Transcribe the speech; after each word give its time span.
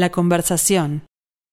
La 0.00 0.10
conversación. 0.10 1.04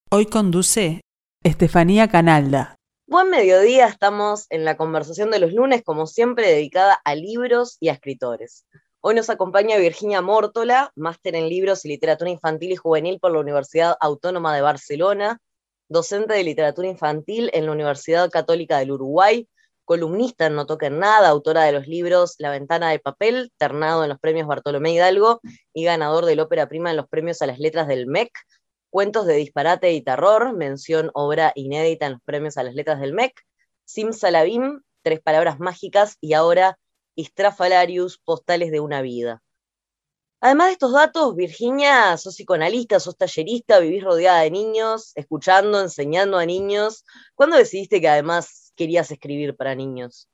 Hoy 0.09 0.25
conduce 0.27 1.01
Estefanía 1.43 2.07
Canalda. 2.07 2.77
Buen 3.05 3.29
mediodía, 3.29 3.87
estamos 3.87 4.45
en 4.49 4.63
la 4.63 4.77
conversación 4.77 5.31
de 5.31 5.39
los 5.39 5.51
lunes, 5.51 5.83
como 5.83 6.07
siempre, 6.07 6.47
dedicada 6.47 6.97
a 7.03 7.13
libros 7.13 7.75
y 7.81 7.89
a 7.89 7.91
escritores. 7.91 8.65
Hoy 9.01 9.15
nos 9.15 9.29
acompaña 9.29 9.75
Virginia 9.75 10.21
Mórtola, 10.21 10.93
máster 10.95 11.35
en 11.35 11.49
libros 11.49 11.83
y 11.83 11.89
literatura 11.89 12.29
infantil 12.29 12.71
y 12.71 12.77
juvenil 12.77 13.19
por 13.19 13.33
la 13.33 13.41
Universidad 13.41 13.97
Autónoma 13.99 14.55
de 14.55 14.61
Barcelona, 14.61 15.41
docente 15.89 16.33
de 16.35 16.45
literatura 16.45 16.87
infantil 16.87 17.49
en 17.51 17.65
la 17.65 17.73
Universidad 17.73 18.29
Católica 18.29 18.79
del 18.79 18.93
Uruguay, 18.93 19.49
columnista 19.87 20.47
en 20.47 20.55
No 20.55 20.65
Toquen 20.65 20.99
Nada, 20.99 21.29
autora 21.29 21.63
de 21.63 21.71
los 21.71 21.87
libros 21.87 22.35
La 22.39 22.51
Ventana 22.51 22.91
de 22.91 22.99
Papel, 22.99 23.53
ternado 23.57 24.03
en 24.03 24.09
los 24.09 24.19
premios 24.19 24.45
Bartolomé 24.45 24.91
Hidalgo 24.91 25.39
y 25.73 25.85
ganador 25.85 26.25
del 26.25 26.41
ópera 26.41 26.67
prima 26.67 26.91
en 26.91 26.97
los 26.97 27.07
premios 27.07 27.41
a 27.41 27.47
las 27.47 27.57
letras 27.57 27.87
del 27.87 28.05
MEC, 28.05 28.29
cuentos 28.89 29.25
de 29.25 29.35
disparate 29.35 29.93
y 29.93 30.01
terror, 30.01 30.53
mención 30.53 31.09
obra 31.13 31.53
inédita 31.55 32.05
en 32.05 32.11
los 32.13 32.21
premios 32.21 32.57
a 32.57 32.63
las 32.63 32.75
letras 32.75 32.99
del 32.99 33.13
MEC, 33.13 33.33
Simsalabim, 33.85 34.81
Tres 35.03 35.21
Palabras 35.21 35.57
Mágicas 35.61 36.17
y 36.19 36.33
ahora 36.33 36.77
Istrafalarius, 37.15 38.17
Postales 38.17 38.71
de 38.71 38.81
una 38.81 39.01
Vida. 39.01 39.41
Además 40.41 40.67
de 40.67 40.73
estos 40.73 40.91
datos, 40.91 41.33
Virginia, 41.33 42.17
sos 42.17 42.35
psicoanalista, 42.35 42.99
sos 42.99 43.15
tallerista, 43.15 43.79
vivís 43.79 44.03
rodeada 44.03 44.41
de 44.41 44.51
niños, 44.51 45.13
escuchando, 45.15 45.79
enseñando 45.79 46.37
a 46.37 46.45
niños. 46.45 47.05
¿Cuándo 47.35 47.55
decidiste 47.55 48.01
que 48.01 48.09
además 48.09 48.66
querías 48.77 49.11
escribir 49.11 49.55
para 49.57 49.75
niños? 49.75 50.29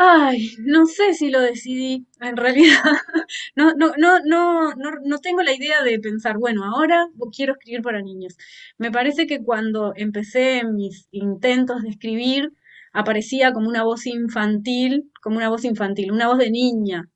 Ay, 0.00 0.54
no 0.60 0.86
sé 0.86 1.12
si 1.14 1.28
lo 1.30 1.40
decidí, 1.40 2.06
en 2.20 2.36
realidad. 2.36 2.82
No, 3.56 3.72
no, 3.74 3.92
no, 3.98 4.20
no, 4.24 4.72
no, 5.04 5.18
tengo 5.18 5.42
la 5.42 5.52
idea 5.54 5.82
de 5.82 5.98
pensar, 6.00 6.38
bueno, 6.38 6.64
ahora 6.64 7.08
quiero 7.34 7.52
escribir 7.54 7.82
para 7.82 8.00
niños. 8.00 8.36
Me 8.78 8.90
parece 8.90 9.26
que 9.26 9.42
cuando 9.42 9.92
empecé 9.96 10.62
mis 10.64 11.08
intentos 11.10 11.82
de 11.82 11.90
escribir, 11.90 12.52
aparecía 12.92 13.52
como 13.52 13.68
una 13.68 13.82
voz 13.84 14.06
infantil, 14.06 15.10
como 15.22 15.36
una 15.36 15.50
voz 15.50 15.64
infantil, 15.64 16.12
una 16.12 16.28
voz 16.28 16.38
de 16.38 16.50
niña, 16.50 17.08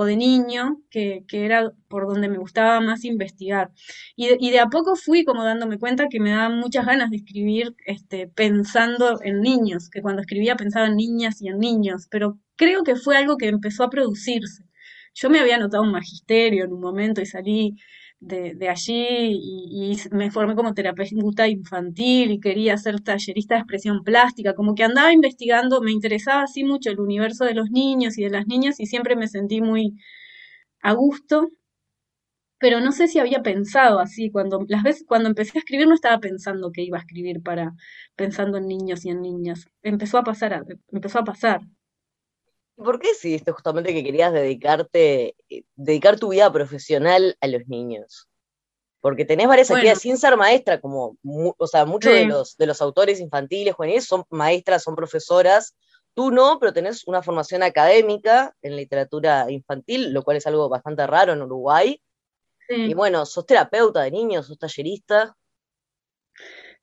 o 0.00 0.04
de 0.04 0.16
niño, 0.16 0.80
que, 0.90 1.24
era 1.32 1.72
por 1.88 2.06
donde 2.06 2.28
me 2.28 2.38
gustaba 2.38 2.80
más 2.80 3.04
investigar. 3.04 3.72
Y 4.14 4.50
de, 4.50 4.60
a 4.60 4.66
poco 4.66 4.94
fui 4.94 5.24
como 5.24 5.42
dándome 5.42 5.76
cuenta 5.80 6.06
que 6.08 6.20
me 6.20 6.30
daban 6.30 6.60
muchas 6.60 6.86
ganas 6.86 7.10
de 7.10 7.16
escribir 7.16 7.74
este, 7.84 8.28
pensando 8.28 9.18
en 9.24 9.40
niños, 9.40 9.90
que 9.90 10.00
cuando 10.00 10.22
escribía 10.22 10.54
pensaba 10.54 10.86
en 10.86 10.94
niñas 10.94 11.42
y 11.42 11.48
en 11.48 11.58
niños, 11.58 12.06
pero 12.12 12.38
creo 12.54 12.84
que 12.84 12.94
fue 12.94 13.16
algo 13.16 13.36
que 13.36 13.48
empezó 13.48 13.82
a 13.82 13.90
producirse. 13.90 14.62
Yo 15.14 15.30
me 15.30 15.40
había 15.40 15.56
anotado 15.56 15.82
un 15.82 15.90
magisterio 15.90 16.64
en 16.64 16.72
un 16.72 16.80
momento 16.80 17.20
y 17.20 17.26
salí 17.26 17.74
de, 18.20 18.68
allí 18.68 19.06
y, 19.32 19.96
me 20.10 20.30
formé 20.30 20.54
como 20.56 20.74
terapeuta 20.74 21.48
infantil 21.48 22.32
y 22.32 22.40
quería 22.40 22.76
ser 22.76 23.00
tallerista 23.00 23.54
de 23.54 23.60
expresión 23.60 24.02
plástica, 24.04 24.54
como 24.54 24.74
que 24.74 24.84
andaba 24.84 25.12
investigando, 25.12 25.80
me 25.80 25.92
interesaba 25.92 26.42
así 26.42 26.64
mucho 26.64 26.90
el 26.90 27.00
universo 27.00 27.44
de 27.44 27.54
los 27.54 27.70
niños 27.70 28.18
y 28.18 28.24
de 28.24 28.30
las 28.30 28.46
niñas 28.46 28.80
y 28.80 28.86
siempre 28.86 29.16
me 29.16 29.28
sentí 29.28 29.60
muy 29.60 29.94
a 30.82 30.92
gusto, 30.94 31.48
pero 32.58 32.80
no 32.80 32.92
sé 32.92 33.08
si 33.08 33.18
había 33.20 33.42
pensado 33.42 34.00
así, 34.00 34.30
cuando 34.30 34.64
las 34.68 34.82
veces 34.82 35.04
cuando 35.06 35.28
empecé 35.28 35.58
a 35.58 35.60
escribir 35.60 35.86
no 35.88 35.94
estaba 35.94 36.18
pensando 36.18 36.72
que 36.72 36.82
iba 36.82 36.98
a 36.98 37.00
escribir 37.00 37.42
para 37.42 37.74
pensando 38.16 38.58
en 38.58 38.66
niños 38.68 39.04
y 39.04 39.10
en 39.10 39.22
niñas. 39.22 39.66
Empezó 39.82 40.18
a 40.18 40.24
pasar, 40.24 40.64
empezó 40.92 41.20
a 41.20 41.24
pasar. 41.24 41.60
¿Por 42.78 43.00
qué 43.00 43.08
decidiste 43.08 43.50
justamente 43.50 43.92
que 43.92 44.04
querías 44.04 44.32
dedicarte, 44.32 45.34
eh, 45.48 45.64
dedicar 45.74 46.18
tu 46.18 46.28
vida 46.28 46.52
profesional 46.52 47.36
a 47.40 47.48
los 47.48 47.66
niños? 47.66 48.28
Porque 49.00 49.24
tenés 49.24 49.48
varias 49.48 49.70
actividades 49.70 50.00
sin 50.00 50.16
ser 50.16 50.36
maestra, 50.36 50.80
como, 50.80 51.16
o 51.22 51.66
sea, 51.66 51.84
muchos 51.84 52.12
de, 52.12 52.26
los, 52.26 52.56
de 52.56 52.66
los 52.66 52.80
autores 52.80 53.20
infantiles, 53.20 53.74
juveniles, 53.74 54.04
son 54.04 54.24
maestras, 54.30 54.84
son 54.84 54.94
profesoras. 54.94 55.76
Tú 56.14 56.30
no, 56.30 56.58
pero 56.60 56.72
tenés 56.72 57.06
una 57.06 57.22
formación 57.22 57.62
académica 57.62 58.54
en 58.62 58.76
literatura 58.76 59.50
infantil, 59.50 60.12
lo 60.12 60.22
cual 60.22 60.36
es 60.36 60.46
algo 60.46 60.68
bastante 60.68 61.06
raro 61.06 61.32
en 61.32 61.42
Uruguay. 61.42 62.00
Y 62.68 62.92
bueno, 62.94 63.24
sos 63.24 63.46
terapeuta 63.46 64.02
de 64.02 64.10
niños, 64.10 64.46
sos 64.46 64.58
tallerista. 64.58 65.36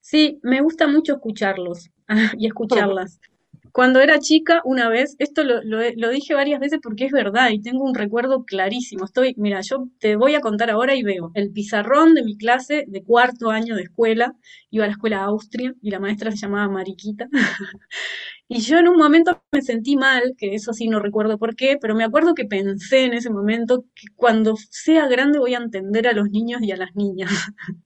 Sí, 0.02 0.40
me 0.42 0.62
gusta 0.62 0.88
mucho 0.88 1.14
escucharlos 1.14 1.90
y 2.38 2.48
escucharlas. 2.48 3.20
Cuando 3.76 4.00
era 4.00 4.20
chica, 4.20 4.62
una 4.64 4.88
vez, 4.88 5.18
esto 5.20 5.44
lo, 5.44 5.62
lo, 5.62 6.10
dije 6.10 6.34
varias 6.34 6.62
veces 6.62 6.80
porque 6.82 7.08
es 7.08 7.12
verdad 7.12 7.50
y 7.50 7.62
tengo 7.62 7.84
un 7.84 7.94
recuerdo 7.94 8.46
clarísimo. 8.46 9.04
Estoy, 9.04 9.34
mira, 9.36 9.60
yo 9.60 9.90
te 10.00 10.16
voy 10.16 10.34
a 10.34 10.40
contar 10.40 10.70
ahora 10.70 10.96
y 10.96 11.04
veo 11.04 11.32
el 11.34 11.52
pizarrón 11.52 12.14
de 12.14 12.24
mi 12.24 12.38
clase 12.38 12.86
de 12.88 13.04
cuarto 13.04 13.50
año 13.52 13.76
de 13.76 13.82
escuela. 13.82 14.34
Iba 14.70 14.86
a 14.86 14.88
la 14.88 14.94
escuela 14.94 15.26
Austria 15.26 15.76
y 15.82 15.92
la 15.92 16.00
maestra 16.00 16.32
se 16.32 16.38
llamaba 16.38 16.72
Mariquita. 16.72 17.28
y 18.48 18.60
yo 18.62 18.78
en 18.78 18.88
un 18.88 18.98
momento 18.98 19.42
me 19.52 19.62
sentí 19.62 19.98
mal, 19.98 20.36
que 20.38 20.54
eso 20.54 20.72
sí 20.74 20.88
no 20.88 21.00
recuerdo 21.00 21.38
por 21.40 21.56
qué, 21.56 21.78
pero 21.82 21.96
me 21.96 22.04
acuerdo 22.04 22.36
que 22.36 22.46
pensé 22.46 23.06
en 23.06 23.14
ese 23.14 23.32
momento 23.32 23.86
que 23.96 24.08
cuando 24.16 24.56
sea 24.70 25.08
grande 25.08 25.40
voy 25.40 25.56
a 25.56 25.58
entender 25.58 26.08
a 26.08 26.14
los 26.14 26.30
niños 26.30 26.62
y 26.62 26.72
a 26.72 26.78
las 26.78 26.96
niñas. 26.96 27.32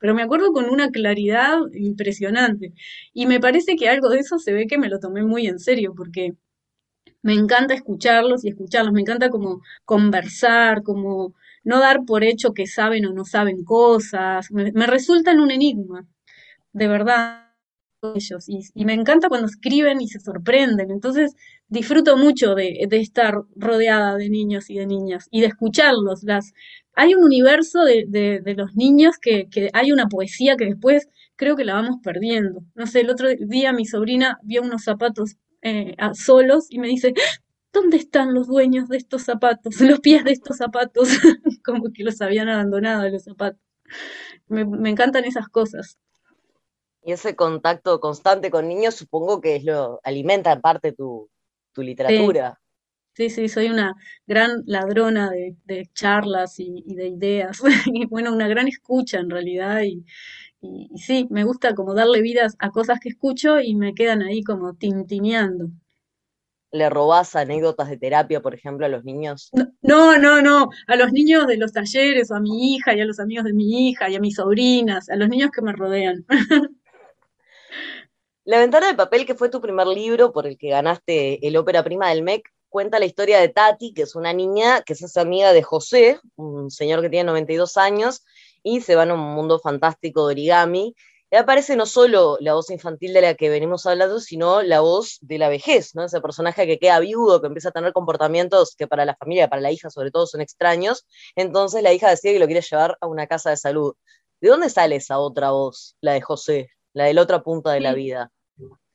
pero 0.00 0.14
me 0.14 0.22
acuerdo 0.22 0.52
con 0.52 0.68
una 0.68 0.90
claridad 0.90 1.58
impresionante. 1.74 2.74
Y 3.14 3.26
me 3.26 3.40
parece 3.40 3.76
que 3.76 3.88
algo 3.88 4.08
de 4.10 4.18
eso 4.20 4.38
se 4.38 4.52
ve 4.52 4.66
que 4.66 4.78
me 4.78 4.88
lo 4.88 4.98
tomé 5.00 5.22
muy 5.24 5.46
en 5.46 5.58
serio, 5.58 5.94
porque 5.96 6.34
me 7.22 7.34
encanta 7.34 7.74
escucharlos 7.74 8.44
y 8.44 8.48
escucharlos, 8.50 8.92
me 8.92 9.00
encanta 9.02 9.30
como 9.30 9.62
conversar, 9.84 10.82
como 10.82 11.34
no 11.64 11.80
dar 11.80 12.04
por 12.04 12.24
hecho 12.24 12.52
que 12.54 12.66
saben 12.66 13.06
o 13.06 13.12
no 13.14 13.24
saben 13.24 13.64
cosas, 13.64 14.50
me, 14.52 14.72
me 14.72 14.86
resultan 14.86 15.40
un 15.40 15.50
enigma, 15.52 16.06
de 16.72 16.88
verdad 16.88 17.51
ellos 18.02 18.48
y, 18.48 18.84
me 18.84 18.94
encanta 18.94 19.28
cuando 19.28 19.46
escriben 19.46 20.00
y 20.00 20.08
se 20.08 20.20
sorprenden. 20.20 20.90
Entonces 20.90 21.34
disfruto 21.68 22.16
mucho 22.16 22.54
de, 22.54 22.86
estar 22.90 23.42
rodeada 23.56 24.16
de 24.16 24.28
niños 24.28 24.70
y 24.70 24.78
de 24.78 24.86
niñas 24.86 25.28
y 25.30 25.40
de 25.40 25.46
escucharlos. 25.48 26.22
Las, 26.24 26.52
hay 26.94 27.14
un 27.14 27.24
universo 27.24 27.84
de, 27.84 28.42
los 28.56 28.74
niños 28.74 29.18
que, 29.18 29.48
hay 29.72 29.92
una 29.92 30.08
poesía 30.08 30.56
que 30.56 30.66
después 30.66 31.08
creo 31.36 31.56
que 31.56 31.64
la 31.64 31.74
vamos 31.74 31.96
perdiendo. 32.02 32.62
No 32.74 32.86
sé, 32.86 33.00
el 33.00 33.10
otro 33.10 33.28
día 33.28 33.72
mi 33.72 33.86
sobrina 33.86 34.38
vio 34.42 34.62
unos 34.62 34.84
zapatos 34.84 35.36
eh, 35.62 35.96
solos 36.14 36.66
y 36.70 36.78
me 36.78 36.88
dice, 36.88 37.14
¿dónde 37.72 37.96
están 37.96 38.34
los 38.34 38.48
dueños 38.48 38.88
de 38.88 38.96
estos 38.96 39.22
zapatos? 39.22 39.80
Los 39.80 40.00
pies 40.00 40.24
de 40.24 40.32
estos 40.32 40.56
zapatos, 40.58 41.08
como 41.64 41.92
que 41.92 42.04
los 42.04 42.20
habían 42.20 42.48
abandonado 42.48 43.08
los 43.08 43.24
zapatos. 43.24 43.60
me 44.48 44.90
encantan 44.90 45.24
esas 45.24 45.48
cosas. 45.48 45.98
Y 47.04 47.12
ese 47.12 47.34
contacto 47.34 47.98
constante 48.00 48.50
con 48.50 48.68
niños 48.68 48.94
supongo 48.94 49.40
que 49.40 49.56
es 49.56 49.64
lo 49.64 50.00
alimenta 50.04 50.52
en 50.52 50.60
parte 50.60 50.92
tu, 50.92 51.28
literatura. 51.76 52.60
Sí. 53.14 53.28
sí. 53.28 53.48
soy 53.48 53.68
una 53.70 53.94
gran 54.26 54.62
ladrona 54.66 55.30
de, 55.30 55.90
charlas 55.94 56.60
y, 56.60 56.84
de 56.86 57.08
ideas. 57.08 57.60
y 57.86 58.06
bueno, 58.06 58.32
una 58.32 58.46
gran 58.46 58.68
escucha 58.68 59.18
en 59.18 59.30
realidad. 59.30 59.82
Y, 59.82 60.04
y, 60.60 60.90
sí, 60.96 61.26
me 61.30 61.42
gusta 61.42 61.74
como 61.74 61.94
darle 61.94 62.22
vidas 62.22 62.54
a 62.60 62.70
cosas 62.70 63.00
que 63.00 63.08
escucho 63.08 63.60
y 63.60 63.74
me 63.74 63.94
quedan 63.94 64.22
ahí 64.22 64.44
como 64.44 64.74
tintineando. 64.74 65.70
¿Le 66.70 66.88
robás 66.88 67.36
anécdotas 67.36 67.90
de 67.90 67.98
terapia, 67.98 68.40
por 68.40 68.54
ejemplo, 68.54 68.86
a 68.86 68.88
los 68.88 69.04
niños? 69.04 69.50
No, 69.82 70.18
no, 70.18 70.40
no, 70.40 70.70
a 70.86 70.96
los 70.96 71.12
niños 71.12 71.46
de 71.46 71.58
los 71.58 71.72
talleres, 71.72 72.30
o 72.30 72.34
a 72.34 72.40
mi 72.40 72.74
hija 72.74 72.94
y 72.94 73.00
a 73.00 73.04
los 73.04 73.20
amigos 73.20 73.44
de 73.44 73.52
mi 73.52 73.90
hija 73.90 74.08
y 74.08 74.14
a 74.14 74.20
mis 74.20 74.36
sobrinas, 74.36 75.10
a 75.10 75.16
los 75.16 75.28
niños 75.28 75.50
que 75.50 75.60
me 75.60 75.72
rodean. 75.72 76.24
La 78.44 78.58
ventana 78.58 78.88
de 78.88 78.94
papel, 78.94 79.24
que 79.24 79.36
fue 79.36 79.50
tu 79.50 79.60
primer 79.60 79.86
libro 79.86 80.32
por 80.32 80.48
el 80.48 80.58
que 80.58 80.70
ganaste 80.70 81.46
el 81.46 81.56
ópera 81.56 81.84
prima 81.84 82.08
del 82.08 82.24
MEC, 82.24 82.42
cuenta 82.68 82.98
la 82.98 83.04
historia 83.04 83.38
de 83.38 83.48
Tati, 83.48 83.94
que 83.94 84.02
es 84.02 84.16
una 84.16 84.32
niña 84.32 84.82
que 84.82 84.94
es 84.94 85.16
amiga 85.16 85.52
de 85.52 85.62
José, 85.62 86.18
un 86.34 86.68
señor 86.68 87.02
que 87.02 87.08
tiene 87.08 87.24
92 87.24 87.76
años, 87.76 88.24
y 88.64 88.80
se 88.80 88.96
van 88.96 89.12
a 89.12 89.14
un 89.14 89.20
mundo 89.20 89.60
fantástico 89.60 90.26
de 90.26 90.32
origami. 90.32 90.96
Y 91.30 91.36
aparece 91.36 91.76
no 91.76 91.86
solo 91.86 92.36
la 92.40 92.54
voz 92.54 92.70
infantil 92.70 93.12
de 93.12 93.20
la 93.20 93.34
que 93.34 93.48
venimos 93.48 93.86
hablando, 93.86 94.18
sino 94.18 94.60
la 94.62 94.80
voz 94.80 95.18
de 95.20 95.38
la 95.38 95.48
vejez, 95.48 95.94
¿no? 95.94 96.04
Ese 96.04 96.20
personaje 96.20 96.66
que 96.66 96.80
queda 96.80 96.98
viudo, 96.98 97.40
que 97.40 97.46
empieza 97.46 97.68
a 97.68 97.72
tener 97.72 97.92
comportamientos 97.92 98.74
que 98.76 98.88
para 98.88 99.04
la 99.04 99.14
familia, 99.14 99.48
para 99.48 99.62
la 99.62 99.70
hija 99.70 99.88
sobre 99.88 100.10
todo, 100.10 100.26
son 100.26 100.40
extraños. 100.40 101.06
Entonces 101.36 101.80
la 101.84 101.92
hija 101.92 102.10
decide 102.10 102.32
que 102.32 102.40
lo 102.40 102.46
quiere 102.46 102.60
llevar 102.62 102.98
a 103.00 103.06
una 103.06 103.28
casa 103.28 103.50
de 103.50 103.56
salud. 103.56 103.94
¿De 104.40 104.48
dónde 104.48 104.68
sale 104.68 104.96
esa 104.96 105.20
otra 105.20 105.52
voz, 105.52 105.96
la 106.00 106.14
de 106.14 106.20
José? 106.22 106.70
La 106.92 107.04
de 107.04 107.14
la 107.14 107.22
otra 107.22 107.42
punta 107.42 107.72
de 107.72 107.80
la 107.80 107.94
vida. 107.94 108.30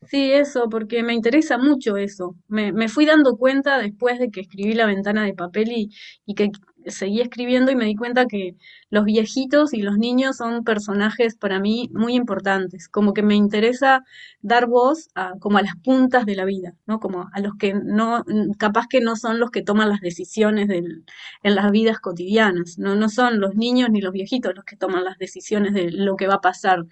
Sí, 0.10 0.32
eso, 0.32 0.70
porque 0.70 1.04
me 1.04 1.14
interesa 1.14 1.58
mucho 1.58 1.98
eso. 1.98 2.36
Me, 2.48 2.72
me, 2.72 2.88
fui 2.88 3.06
dando 3.06 3.36
cuenta 3.36 3.80
después 3.80 4.20
de 4.20 4.30
que 4.30 4.42
escribí 4.42 4.74
La 4.74 4.86
ventana 4.86 5.26
de 5.26 5.34
papel 5.34 5.72
y, 5.72 5.90
y 6.26 6.36
que 6.36 6.52
seguí 6.90 7.22
escribiendo 7.22 7.72
y 7.72 7.76
me 7.76 7.86
di 7.86 7.96
cuenta 7.96 8.26
que 8.26 8.56
los 8.90 9.06
viejitos 9.06 9.74
y 9.74 9.82
los 9.82 9.98
niños 9.98 10.38
son 10.38 10.64
personajes 10.64 11.36
para 11.36 11.60
mí 11.60 11.90
muy 11.94 12.16
importantes, 12.16 12.88
como 12.90 13.14
que 13.14 13.24
me 13.24 13.36
interesa 13.36 14.04
dar 14.42 14.68
voz 14.68 15.10
a, 15.16 15.34
como 15.40 15.58
a 15.58 15.62
las 15.62 15.76
puntas 15.84 16.26
de 16.26 16.36
la 16.36 16.46
vida, 16.46 16.74
¿no? 16.86 17.00
Como 17.00 17.30
a 17.32 17.40
los 17.40 17.56
que 17.56 17.74
no, 17.74 18.24
capaz 18.58 18.88
que 18.90 19.02
no 19.02 19.16
son 19.16 19.40
los 19.40 19.52
que 19.52 19.62
toman 19.64 19.90
las 19.90 20.02
decisiones 20.02 20.70
en 20.70 21.56
las 21.56 21.72
vidas 21.72 22.00
cotidianas, 22.00 22.78
¿no? 22.78 22.96
No 22.96 23.10
son 23.10 23.40
los 23.40 23.56
niños 23.56 23.90
ni 23.92 24.02
los 24.02 24.14
viejitos 24.14 24.56
los 24.56 24.66
que 24.66 24.78
toman 24.78 25.04
las 25.04 25.18
decisiones 25.18 25.74
de 25.74 25.92
lo 25.92 26.16
que 26.16 26.28
va 26.28 26.36
a 26.36 26.42
pasar 26.42 26.86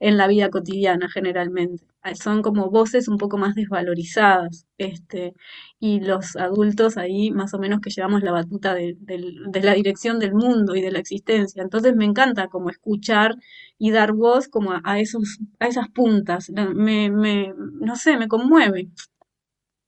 en 0.00 0.16
la 0.16 0.26
vida 0.28 0.50
cotidiana 0.50 1.08
generalmente. 1.08 1.93
Son 2.14 2.42
como 2.42 2.70
voces 2.70 3.08
un 3.08 3.16
poco 3.16 3.38
más 3.38 3.54
desvalorizadas, 3.54 4.66
este, 4.76 5.32
y 5.80 6.00
los 6.00 6.36
adultos 6.36 6.98
ahí 6.98 7.30
más 7.30 7.54
o 7.54 7.58
menos 7.58 7.80
que 7.80 7.90
llevamos 7.90 8.22
la 8.22 8.32
batuta 8.32 8.74
de, 8.74 8.96
la 9.62 9.72
dirección 9.72 10.18
del 10.18 10.34
mundo 10.34 10.76
y 10.76 10.82
de 10.82 10.92
la 10.92 10.98
existencia. 10.98 11.62
Entonces 11.62 11.96
me 11.96 12.04
encanta 12.04 12.48
como 12.48 12.68
escuchar 12.70 13.36
y 13.78 13.90
dar 13.90 14.12
voz 14.12 14.48
como 14.48 14.72
a, 14.84 15.00
esos, 15.00 15.38
a 15.58 15.66
esas 15.66 15.88
puntas. 15.90 16.50
Me, 16.50 17.10
me, 17.10 17.54
no 17.56 17.96
sé, 17.96 18.18
me 18.18 18.28
conmueve. 18.28 18.90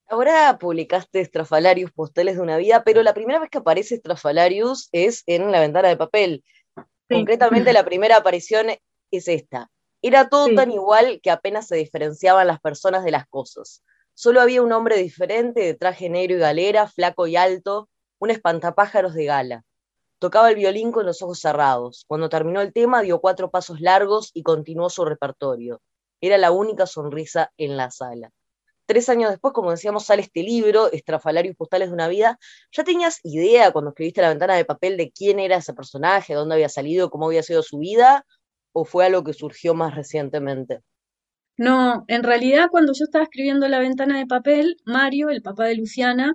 Ahora 0.08 0.56
publicaste 0.58 1.20
Estrafalarius, 1.20 1.92
Postales 1.92 2.36
de 2.36 2.42
una 2.42 2.56
Vida, 2.56 2.82
pero 2.84 3.02
la 3.02 3.12
primera 3.14 3.40
vez 3.40 3.50
que 3.50 3.58
aparece 3.58 3.96
Estrafalarius 3.96 4.88
es 4.92 5.22
en 5.26 5.50
La 5.50 5.60
Ventana 5.60 5.88
de 5.88 5.96
Papel. 5.96 6.44
Concretamente 7.10 7.72
la 7.72 7.84
primera 7.84 8.16
aparición 8.16 8.68
es 9.10 9.28
esta. 9.28 9.70
Era 10.06 10.28
todo 10.28 10.46
tan 10.54 10.70
igual 10.70 11.18
que 11.20 11.32
apenas 11.32 11.66
se 11.66 11.74
diferenciaban 11.74 12.46
las 12.46 12.60
personas 12.60 13.02
de 13.02 13.10
las 13.10 13.26
cosas. 13.26 13.82
Solo 14.14 14.40
había 14.40 14.62
un 14.62 14.70
hombre 14.70 14.98
diferente, 14.98 15.60
de 15.60 15.74
traje 15.74 16.08
negro 16.08 16.36
y 16.36 16.38
galera, 16.38 16.86
flaco 16.86 17.26
y 17.26 17.34
alto, 17.34 17.88
un 18.20 18.30
espantapájaros 18.30 19.14
de 19.14 19.24
gala. 19.24 19.64
Tocaba 20.20 20.50
el 20.50 20.54
violín 20.54 20.92
con 20.92 21.06
los 21.06 21.22
ojos 21.22 21.40
cerrados. 21.40 22.04
Cuando 22.06 22.28
terminó 22.28 22.60
el 22.60 22.72
tema, 22.72 23.02
dio 23.02 23.20
cuatro 23.20 23.50
pasos 23.50 23.80
largos 23.80 24.30
y 24.32 24.44
continuó 24.44 24.90
su 24.90 25.04
repertorio. 25.04 25.82
Era 26.20 26.38
la 26.38 26.52
única 26.52 26.86
sonrisa 26.86 27.50
en 27.56 27.76
la 27.76 27.90
sala. 27.90 28.30
Tres 28.86 29.08
años 29.08 29.30
después, 29.30 29.52
como 29.52 29.72
decíamos, 29.72 30.04
sale 30.04 30.22
este 30.22 30.44
libro, 30.44 30.92
Estrafalarios 30.92 31.56
Postales 31.56 31.88
de 31.88 31.94
una 31.94 32.06
Vida. 32.06 32.38
¿Ya 32.70 32.84
tenías 32.84 33.18
idea 33.24 33.72
cuando 33.72 33.90
escribiste 33.90 34.22
La 34.22 34.28
ventana 34.28 34.54
de 34.54 34.64
papel 34.64 34.96
de 34.96 35.10
quién 35.10 35.40
era 35.40 35.56
ese 35.56 35.74
personaje, 35.74 36.34
dónde 36.34 36.54
había 36.54 36.68
salido, 36.68 37.10
cómo 37.10 37.26
había 37.26 37.42
sido 37.42 37.64
su 37.64 37.78
vida? 37.78 38.24
O 38.78 38.84
fue 38.84 39.06
algo 39.06 39.24
que 39.24 39.32
surgió 39.32 39.74
más 39.74 39.94
recientemente? 39.94 40.82
No, 41.58 42.04
en 42.08 42.22
realidad 42.22 42.68
cuando 42.70 42.92
yo 42.92 43.04
estaba 43.04 43.24
escribiendo 43.24 43.66
La 43.68 43.78
ventana 43.78 44.18
de 44.18 44.26
papel, 44.26 44.76
Mario, 44.84 45.30
el 45.30 45.40
papá 45.42 45.64
de 45.64 45.76
Luciana, 45.76 46.34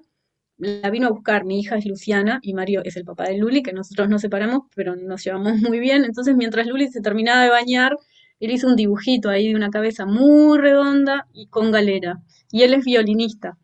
la 0.57 0.89
vino 0.89 1.07
a 1.07 1.11
buscar. 1.11 1.45
Mi 1.45 1.59
hija 1.59 1.77
es 1.77 1.85
Luciana 1.85 2.39
y 2.41 2.53
Mario 2.55 2.81
es 2.83 2.97
el 2.97 3.05
papá 3.05 3.25
de 3.25 3.37
Luli, 3.37 3.61
que 3.63 3.73
nosotros 3.73 4.09
nos 4.09 4.21
separamos, 4.21 4.61
pero 4.75 4.95
nos 4.95 5.23
llevamos 5.23 5.57
muy 5.61 5.79
bien. 5.79 6.05
Entonces, 6.05 6.35
mientras 6.35 6.65
Luli 6.67 6.87
se 6.87 7.01
terminaba 7.01 7.43
de 7.43 7.49
bañar, 7.49 7.95
él 8.39 8.51
hizo 8.51 8.67
un 8.67 8.75
dibujito 8.75 9.29
ahí 9.29 9.49
de 9.49 9.55
una 9.55 9.69
cabeza 9.69 10.05
muy 10.07 10.57
redonda 10.57 11.27
y 11.33 11.47
con 11.47 11.71
galera. 11.71 12.21
Y 12.51 12.63
él 12.63 12.73
es 12.73 12.83
violinista. 12.85 13.57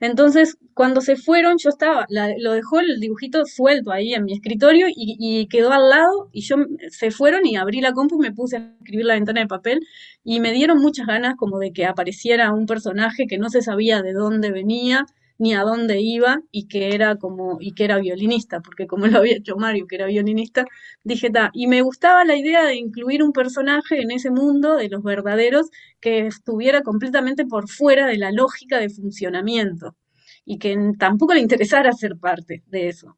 Entonces, 0.00 0.56
cuando 0.74 1.02
se 1.02 1.16
fueron, 1.16 1.56
yo 1.58 1.68
estaba, 1.68 2.06
lo 2.38 2.52
dejó 2.52 2.80
el 2.80 3.00
dibujito 3.00 3.44
suelto 3.44 3.92
ahí 3.92 4.14
en 4.14 4.24
mi 4.24 4.32
escritorio 4.32 4.86
y, 4.88 5.46
quedó 5.48 5.72
al 5.72 5.90
lado 5.90 6.30
y 6.32 6.40
yo 6.42 6.56
se 6.90 7.10
fueron 7.10 7.46
y 7.46 7.56
abrí 7.56 7.80
la 7.82 7.92
compu 7.92 8.16
y 8.16 8.28
me 8.28 8.32
puse 8.32 8.56
a 8.56 8.60
escribir 8.80 9.04
la 9.06 9.14
ventana 9.14 9.40
de 9.42 9.46
papel 9.46 9.80
y 10.24 10.40
me 10.40 10.52
dieron 10.52 10.78
muchas 10.78 11.06
ganas 11.06 11.36
como 11.36 11.58
de 11.58 11.72
que 11.72 11.84
apareciera 11.86 12.52
un 12.52 12.66
personaje 12.66 13.26
que 13.26 13.38
no 13.38 13.50
se 13.50 13.62
sabía 13.62 14.00
de 14.02 14.14
dónde 14.14 14.50
venía 14.50 15.04
ni 15.40 15.54
a 15.54 15.62
dónde 15.62 16.00
iba 16.00 16.42
y 16.52 16.68
que 16.68 16.94
era 16.94 17.16
como 17.16 17.58
y 17.60 17.72
que 17.72 17.84
era 17.84 17.98
violinista, 17.98 18.60
porque 18.60 18.86
como 18.86 19.06
lo 19.08 19.18
había 19.18 19.36
hecho 19.36 19.56
Mario, 19.56 19.86
que 19.88 19.96
era 19.96 20.06
violinista, 20.06 20.66
dije, 21.04 21.30
ta, 21.30 21.50
y 21.54 21.66
me 21.66 21.82
gustaba 21.82 22.24
la 22.24 22.36
idea 22.36 22.64
de 22.64 22.76
incluir 22.76 23.22
un 23.22 23.32
personaje 23.32 24.00
en 24.02 24.10
ese 24.12 24.30
mundo 24.30 24.76
de 24.76 24.88
los 24.88 25.02
verdaderos 25.02 25.70
que 26.00 26.26
estuviera 26.26 26.82
completamente 26.82 27.46
por 27.46 27.68
fuera 27.68 28.06
de 28.06 28.18
la 28.18 28.32
lógica 28.32 28.78
de 28.78 28.90
funcionamiento 28.90 29.96
y 30.44 30.58
que 30.58 30.76
tampoco 30.98 31.34
le 31.34 31.40
interesara 31.40 31.92
ser 31.92 32.16
parte 32.18 32.62
de 32.66 32.88
eso 32.88 33.16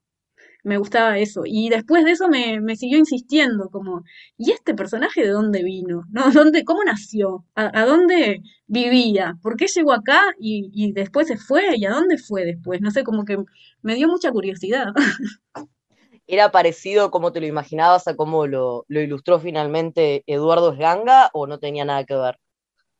me 0.63 0.79
gustaba 0.79 1.19
eso. 1.19 1.43
Y 1.45 1.69
después 1.69 2.05
de 2.05 2.13
eso 2.13 2.29
me, 2.29 2.77
siguió 2.77 2.99
insistiendo, 2.99 3.69
como, 3.71 4.05
¿y 4.37 4.53
este 4.53 4.75
personaje 4.75 5.23
de 5.23 5.31
dónde 5.31 5.63
vino? 5.63 6.05
¿No? 6.11 6.31
¿Dónde, 6.31 6.65
¿Cómo 6.65 6.85
nació? 6.85 7.45
¿A, 7.55 7.85
dónde 7.85 8.43
vivía? 8.67 9.37
¿Por 9.43 9.57
qué 9.57 9.67
llegó 9.67 9.93
acá 9.93 10.21
y, 10.39 10.93
después 10.93 11.29
se 11.29 11.37
fue? 11.37 11.77
¿Y 11.77 11.85
a 11.85 11.91
dónde 11.91 12.19
fue 12.19 12.45
después? 12.45 12.81
No 12.81 12.91
sé, 12.91 13.05
como 13.05 13.25
que 13.25 13.39
me 13.83 13.95
dio 13.95 14.09
mucha 14.09 14.31
curiosidad. 14.31 14.87
¿Era 16.29 16.53
parecido 16.53 17.11
como 17.11 17.33
te 17.33 17.41
lo 17.41 17.47
imaginabas 17.47 18.07
a 18.07 18.17
cómo 18.17 18.47
lo, 18.47 18.85
lo 18.89 19.01
ilustró 19.01 19.41
finalmente 19.41 20.23
Eduardo 20.27 20.73
Esganga 20.73 21.31
o 21.33 21.47
no 21.47 21.59
tenía 21.59 21.85
nada 21.85 22.05
que 22.05 22.15
ver? 22.15 22.39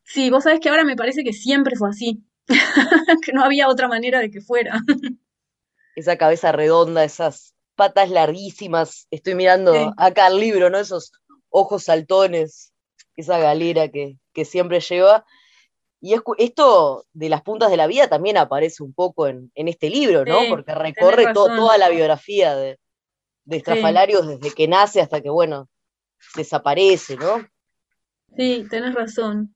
Sí, 0.03 0.29
vos 0.29 0.43
sabés 0.43 0.59
que 0.59 0.69
ahora 0.69 0.83
me 0.83 0.97
parece 0.97 1.23
que 1.23 1.31
siempre 1.31 1.77
fue 1.77 1.89
así, 1.89 2.21
que 3.25 3.31
no 3.31 3.43
había 3.43 3.69
otra 3.69 3.87
manera 3.87 4.19
de 4.19 4.29
que 4.29 4.41
fuera. 4.41 4.79
Esa 5.95 6.17
cabeza 6.17 6.51
redonda, 6.51 7.03
esas 7.03 7.53
patas 7.75 8.09
larguísimas. 8.09 9.07
Estoy 9.11 9.35
mirando 9.35 9.93
acá 9.97 10.27
el 10.27 10.39
libro, 10.39 10.69
¿no? 10.69 10.77
Esos 10.77 11.11
ojos 11.49 11.83
saltones, 11.83 12.73
esa 13.15 13.37
galera 13.37 13.89
que, 13.89 14.17
siempre 14.45 14.79
lleva. 14.79 15.25
Y 16.01 16.15
esto 16.37 17.05
de 17.13 17.29
las 17.29 17.43
puntas 17.43 17.71
de 17.71 17.77
la 17.77 17.87
vida 17.87 18.09
también 18.09 18.37
aparece 18.37 18.83
un 18.83 18.93
poco 18.93 19.27
en, 19.27 19.51
este 19.55 19.89
libro, 19.89 20.25
¿no? 20.25 20.39
Porque 20.49 20.75
recorre 20.75 21.33
toda 21.33 21.77
la 21.77 21.89
biografía 21.89 22.55
de, 22.55 22.79
de 23.45 23.57
Estrafalarios 23.57 24.27
desde 24.27 24.53
que 24.53 24.67
nace 24.67 25.01
hasta 25.01 25.21
que, 25.21 25.29
bueno, 25.29 25.69
desaparece, 26.35 27.15
¿no? 27.17 27.45
Sí, 28.35 28.65
tenés 28.69 28.93
razón. 28.95 29.55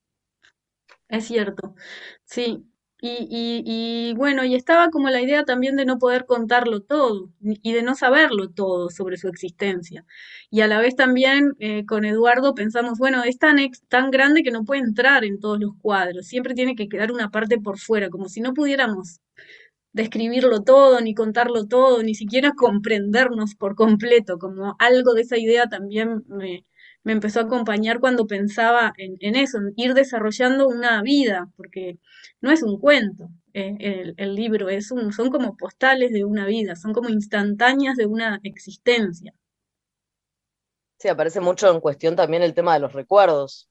Es 1.10 1.26
cierto. 1.28 1.74
Sí, 2.26 2.66
y, 3.00 3.64
y, 3.66 4.14
bueno, 4.16 4.44
y 4.44 4.56
estaba 4.56 4.90
como 4.90 5.10
la 5.10 5.22
idea 5.22 5.44
también 5.46 5.76
de 5.76 5.86
no 5.86 6.00
poder 6.00 6.26
contarlo 6.26 6.82
todo 6.82 7.30
y 7.42 7.74
de 7.74 7.84
no 7.84 7.94
saberlo 7.96 8.50
todo 8.50 8.90
sobre 8.90 9.18
su 9.18 9.28
existencia. 9.28 10.04
Y 10.50 10.62
a 10.62 10.68
la 10.68 10.80
vez 10.80 10.96
también 10.96 11.54
eh, 11.60 11.86
con 11.86 12.06
Eduardo 12.06 12.56
pensamos, 12.56 12.98
bueno, 12.98 13.24
es 13.24 13.38
tan, 13.38 13.58
tan 13.88 14.10
grande 14.10 14.42
que 14.44 14.52
no 14.52 14.66
puede 14.66 14.82
entrar 14.82 15.26
en 15.26 15.40
todos 15.40 15.60
los 15.60 15.74
cuadros, 15.80 16.26
siempre 16.28 16.56
tiene 16.56 16.76
que 16.76 16.90
quedar 16.90 17.12
una 17.12 17.30
parte 17.30 17.60
por 17.60 17.78
fuera, 17.78 18.10
como 18.10 18.30
si 18.30 18.42
no 18.42 18.54
pudiéramos 18.54 19.20
describirlo 19.94 20.64
todo, 20.64 21.02
ni 21.02 21.14
contarlo 21.14 21.68
todo, 21.68 22.04
ni 22.04 22.16
siquiera 22.16 22.54
comprendernos 22.58 23.56
por 23.56 23.76
completo, 23.76 24.40
como 24.40 24.76
algo 24.80 25.14
de 25.14 25.22
esa 25.22 25.38
idea 25.38 25.68
también 25.68 26.24
me, 26.28 26.66
me 27.08 27.14
empezó 27.14 27.40
a 27.40 27.44
acompañar 27.44 28.02
cuando 28.02 28.28
pensaba 28.28 28.94
en, 28.98 29.36
eso, 29.38 29.60
en 29.60 29.72
ir 29.78 29.94
desarrollando 29.94 30.68
una 30.68 31.02
vida, 31.02 31.48
porque 31.56 32.00
no 32.42 32.52
es 32.52 32.62
un 32.62 32.78
cuento 32.82 33.30
eh, 33.54 34.14
el, 34.18 34.36
libro, 34.36 34.68
es 34.68 34.92
un, 34.92 35.14
son 35.14 35.30
como 35.30 35.56
postales 35.56 36.12
de 36.12 36.26
una 36.26 36.46
vida, 36.46 36.76
son 36.76 36.92
como 36.92 37.08
instantáneas 37.08 37.96
de 37.96 38.08
una 38.08 38.42
existencia. 38.44 39.34
Sí, 41.00 41.08
aparece 41.08 41.40
mucho 41.40 41.74
en 41.74 41.80
cuestión 41.80 42.18
también 42.18 42.44
el 42.44 42.54
tema 42.54 42.74
de 42.74 42.82
los 42.82 42.92
recuerdos. 42.92 43.70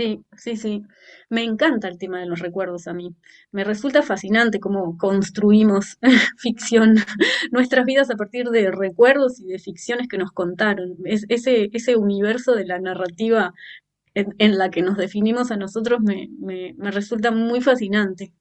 Sí, 0.00 0.24
sí, 0.34 0.56
sí. 0.56 0.82
Me 1.28 1.42
encanta 1.44 1.86
el 1.88 1.98
tema 1.98 2.20
de 2.20 2.26
los 2.26 2.38
recuerdos 2.38 2.86
a 2.88 2.94
mí. 2.94 3.14
Me 3.52 3.64
resulta 3.64 4.02
fascinante 4.02 4.58
cómo 4.58 4.96
construimos 4.96 5.98
ficción, 6.38 6.94
nuestras 7.52 7.84
vidas 7.84 8.08
a 8.10 8.16
partir 8.16 8.46
de 8.48 8.70
recuerdos 8.70 9.38
y 9.40 9.46
de 9.46 9.58
ficciones 9.58 10.08
que 10.08 10.16
nos 10.16 10.32
contaron. 10.32 10.96
Es, 11.04 11.26
ese, 11.28 11.68
ese 11.74 11.96
universo 11.96 12.54
de 12.54 12.64
la 12.66 12.78
narrativa 12.78 13.52
en, 14.14 14.58
la 14.58 14.70
que 14.70 14.82
nos 14.82 14.96
definimos 14.96 15.50
a 15.52 15.56
nosotros 15.58 16.00
me, 16.00 16.28
me, 16.40 16.74
me 16.78 16.90
resulta 16.92 17.30
muy 17.32 17.60
fascinante. 17.60 18.32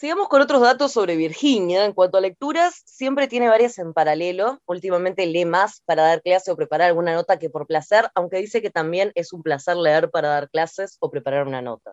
Sigamos 0.00 0.28
con 0.28 0.40
otros 0.40 0.62
datos 0.62 0.92
sobre 0.92 1.14
Virginia. 1.14 1.84
En 1.84 1.92
cuanto 1.92 2.16
a 2.16 2.22
lecturas, 2.22 2.80
siempre 2.86 3.28
tiene 3.28 3.50
varias 3.50 3.78
en 3.78 3.92
paralelo. 3.92 4.58
Últimamente 4.64 5.26
lee 5.26 5.44
más 5.44 5.82
para 5.84 6.04
dar 6.04 6.22
clase 6.22 6.50
o 6.50 6.56
preparar 6.56 6.88
alguna 6.88 7.12
nota 7.12 7.38
que 7.38 7.50
por 7.50 7.66
placer, 7.66 8.08
aunque 8.14 8.38
dice 8.38 8.62
que 8.62 8.70
también 8.70 9.12
es 9.14 9.34
un 9.34 9.42
placer 9.42 9.76
leer 9.76 10.10
para 10.10 10.28
dar 10.28 10.48
clases 10.48 10.96
o 11.00 11.10
preparar 11.10 11.46
una 11.46 11.60
nota. 11.60 11.92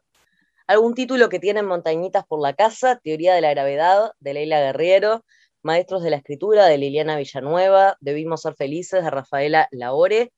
Algún 0.67 0.93
título 0.93 1.27
que 1.27 1.39
tiene 1.39 1.63
Montañitas 1.63 2.25
por 2.25 2.39
la 2.39 2.53
Casa, 2.53 2.97
Teoría 3.03 3.33
de 3.35 3.41
la 3.41 3.49
Gravedad, 3.49 4.13
de 4.21 4.35
Leila 4.35 4.61
Guerriero, 4.61 5.25
Maestros 5.61 6.01
de 6.01 6.09
la 6.09 6.15
Escritura, 6.15 6.65
de 6.67 6.77
Liliana 6.77 7.17
Villanueva, 7.17 7.97
Debimos 7.99 8.43
ser 8.43 8.55
felices, 8.55 9.03
de 9.03 9.09
Rafaela 9.09 9.67
Laore, 9.71 10.31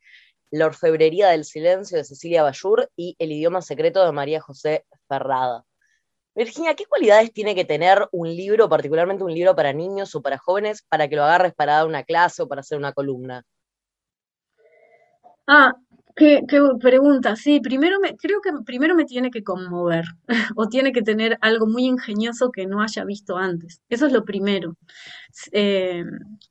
La 0.49 0.65
Orfebrería 0.65 1.27
del 1.27 1.45
Silencio, 1.45 1.99
de 1.99 2.03
Cecilia 2.03 2.41
Bayur 2.41 2.89
y 2.95 3.15
El 3.19 3.31
idioma 3.31 3.61
secreto, 3.61 4.03
de 4.03 4.11
María 4.11 4.41
José 4.41 4.87
Ferrada. 5.07 5.68
Virginia, 6.35 6.75
¿qué 6.75 6.85
cualidades 6.85 7.33
tiene 7.33 7.55
que 7.55 7.65
tener 7.65 8.07
un 8.11 8.27
libro, 8.27 8.69
particularmente 8.69 9.23
un 9.23 9.33
libro 9.33 9.55
para 9.55 9.73
niños 9.73 10.15
o 10.15 10.21
para 10.21 10.37
jóvenes, 10.37 10.83
para 10.83 11.07
que 11.07 11.15
lo 11.15 11.23
agarres 11.23 11.53
para 11.53 11.73
dar 11.73 11.87
una 11.87 12.03
clase 12.03 12.43
o 12.43 12.47
para 12.47 12.61
hacer 12.61 12.77
una 12.77 12.93
columna? 12.93 13.43
Ah, 15.47 15.73
Qué, 16.19 16.41
qué 16.49 16.59
pregunta. 16.81 17.37
Sí, 17.37 17.61
primero 17.61 17.97
me, 18.01 18.17
creo 18.17 18.41
que 18.41 18.51
primero 18.65 18.93
me 18.93 19.05
tiene 19.05 19.31
que 19.31 19.41
conmover 19.41 20.03
o 20.57 20.67
tiene 20.67 20.91
que 20.91 21.01
tener 21.01 21.37
algo 21.39 21.65
muy 21.65 21.85
ingenioso 21.85 22.51
que 22.51 22.67
no 22.67 22.81
haya 22.81 23.05
visto 23.05 23.37
antes. 23.37 23.81
Eso 23.87 24.05
es 24.07 24.11
lo 24.11 24.25
primero. 24.25 24.75
Eh, 25.53 26.03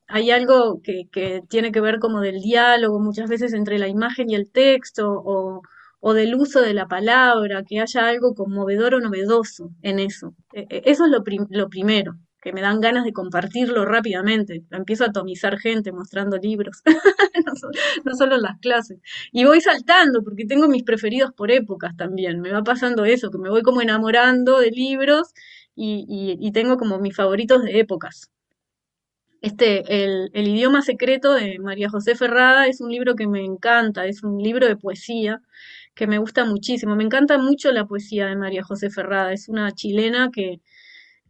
hay 0.06 0.30
algo 0.30 0.80
que, 0.82 1.08
que 1.12 1.42
tiene 1.50 1.70
que 1.70 1.82
ver 1.82 1.98
como 1.98 2.20
del 2.22 2.40
diálogo 2.40 2.98
muchas 2.98 3.28
veces 3.28 3.52
entre 3.52 3.78
la 3.78 3.88
imagen 3.88 4.30
y 4.30 4.36
el 4.36 4.50
texto 4.50 5.10
o, 5.10 5.60
o 6.00 6.14
del 6.14 6.34
uso 6.34 6.60
de 6.60 6.74
la 6.74 6.86
palabra, 6.86 7.64
que 7.64 7.80
haya 7.80 8.08
algo 8.08 8.34
conmovedor 8.34 8.94
o 8.94 9.00
novedoso 9.00 9.70
en 9.82 9.98
eso. 9.98 10.34
E, 10.52 10.66
e, 10.70 10.82
eso 10.86 11.04
es 11.06 11.10
lo, 11.10 11.24
lo 11.50 11.68
primero 11.68 12.16
que 12.40 12.52
me 12.52 12.60
dan 12.60 12.80
ganas 12.80 13.04
de 13.04 13.12
compartirlo 13.12 13.84
rápidamente. 13.84 14.64
Empiezo 14.70 15.04
a 15.04 15.08
atomizar 15.08 15.58
gente 15.58 15.92
mostrando 15.92 16.36
libros, 16.38 16.82
no, 18.04 18.14
solo 18.14 18.36
en 18.36 18.42
las 18.42 18.58
clases. 18.60 18.98
Y 19.32 19.44
voy 19.44 19.60
saltando, 19.60 20.22
porque 20.22 20.44
tengo 20.46 20.68
mis 20.68 20.84
preferidos 20.84 21.32
por 21.32 21.50
épocas 21.50 21.96
también. 21.96 22.40
Me 22.40 22.52
va 22.52 22.62
pasando 22.62 23.04
eso, 23.04 23.30
que 23.30 23.38
me 23.38 23.50
voy 23.50 23.62
como 23.62 23.82
enamorando 23.82 24.60
de 24.60 24.70
libros 24.70 25.32
y, 25.74 26.50
tengo 26.52 26.76
como 26.76 26.98
mis 26.98 27.14
favoritos 27.14 27.62
de 27.62 27.80
épocas. 27.80 28.30
Este, 29.40 30.04
el, 30.04 30.30
el, 30.32 30.48
idioma 30.48 30.82
secreto 30.82 31.32
de 31.32 31.60
María 31.60 31.88
José 31.88 32.16
Ferrada 32.16 32.66
es 32.66 32.80
un 32.80 32.90
libro 32.90 33.14
que 33.14 33.28
me 33.28 33.44
encanta, 33.44 34.06
es 34.06 34.24
un 34.24 34.42
libro 34.42 34.66
de 34.66 34.76
poesía 34.76 35.40
que 35.98 36.06
me 36.06 36.18
gusta 36.18 36.44
muchísimo. 36.44 36.94
Me 36.96 37.04
encanta 37.04 37.38
mucho 37.38 37.72
la 37.72 37.84
poesía 37.84 38.26
de 38.28 38.36
María 38.36 38.62
José 38.62 38.88
Ferrada, 38.88 39.32
es 39.32 39.48
una 39.48 39.72
chilena 39.72 40.30
que, 40.32 40.60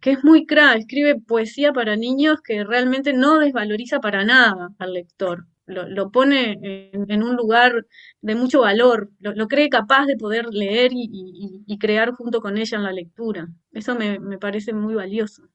que 0.01 0.13
es 0.13 0.25
muy 0.25 0.47
crack, 0.47 0.81
escribe 0.81 1.19
poesía 1.21 1.73
para 1.73 1.97
niños 1.97 2.43
que 2.43 2.65
realmente 2.65 3.15
no 3.15 3.39
desvaloriza 3.39 4.01
para 4.01 4.25
nada 4.25 4.71
al 4.79 4.93
lector. 4.93 5.47
Lo, 5.67 6.11
pone 6.11 6.59
en, 6.93 7.23
un 7.23 7.37
lugar 7.37 7.87
de 8.23 8.35
mucho 8.35 8.61
valor, 8.61 9.11
lo, 9.21 9.49
cree 9.49 9.69
capaz 9.71 10.07
de 10.07 10.17
poder 10.17 10.47
leer 10.53 10.91
y, 10.95 11.79
crear 11.79 12.13
junto 12.13 12.41
con 12.41 12.59
ella 12.59 12.77
en 12.79 12.85
la 12.85 12.93
lectura. 12.93 13.49
Eso 13.73 13.95
me, 13.95 14.19
me 14.19 14.39
parece 14.39 14.73
muy 14.75 14.95
valioso. 14.95 15.49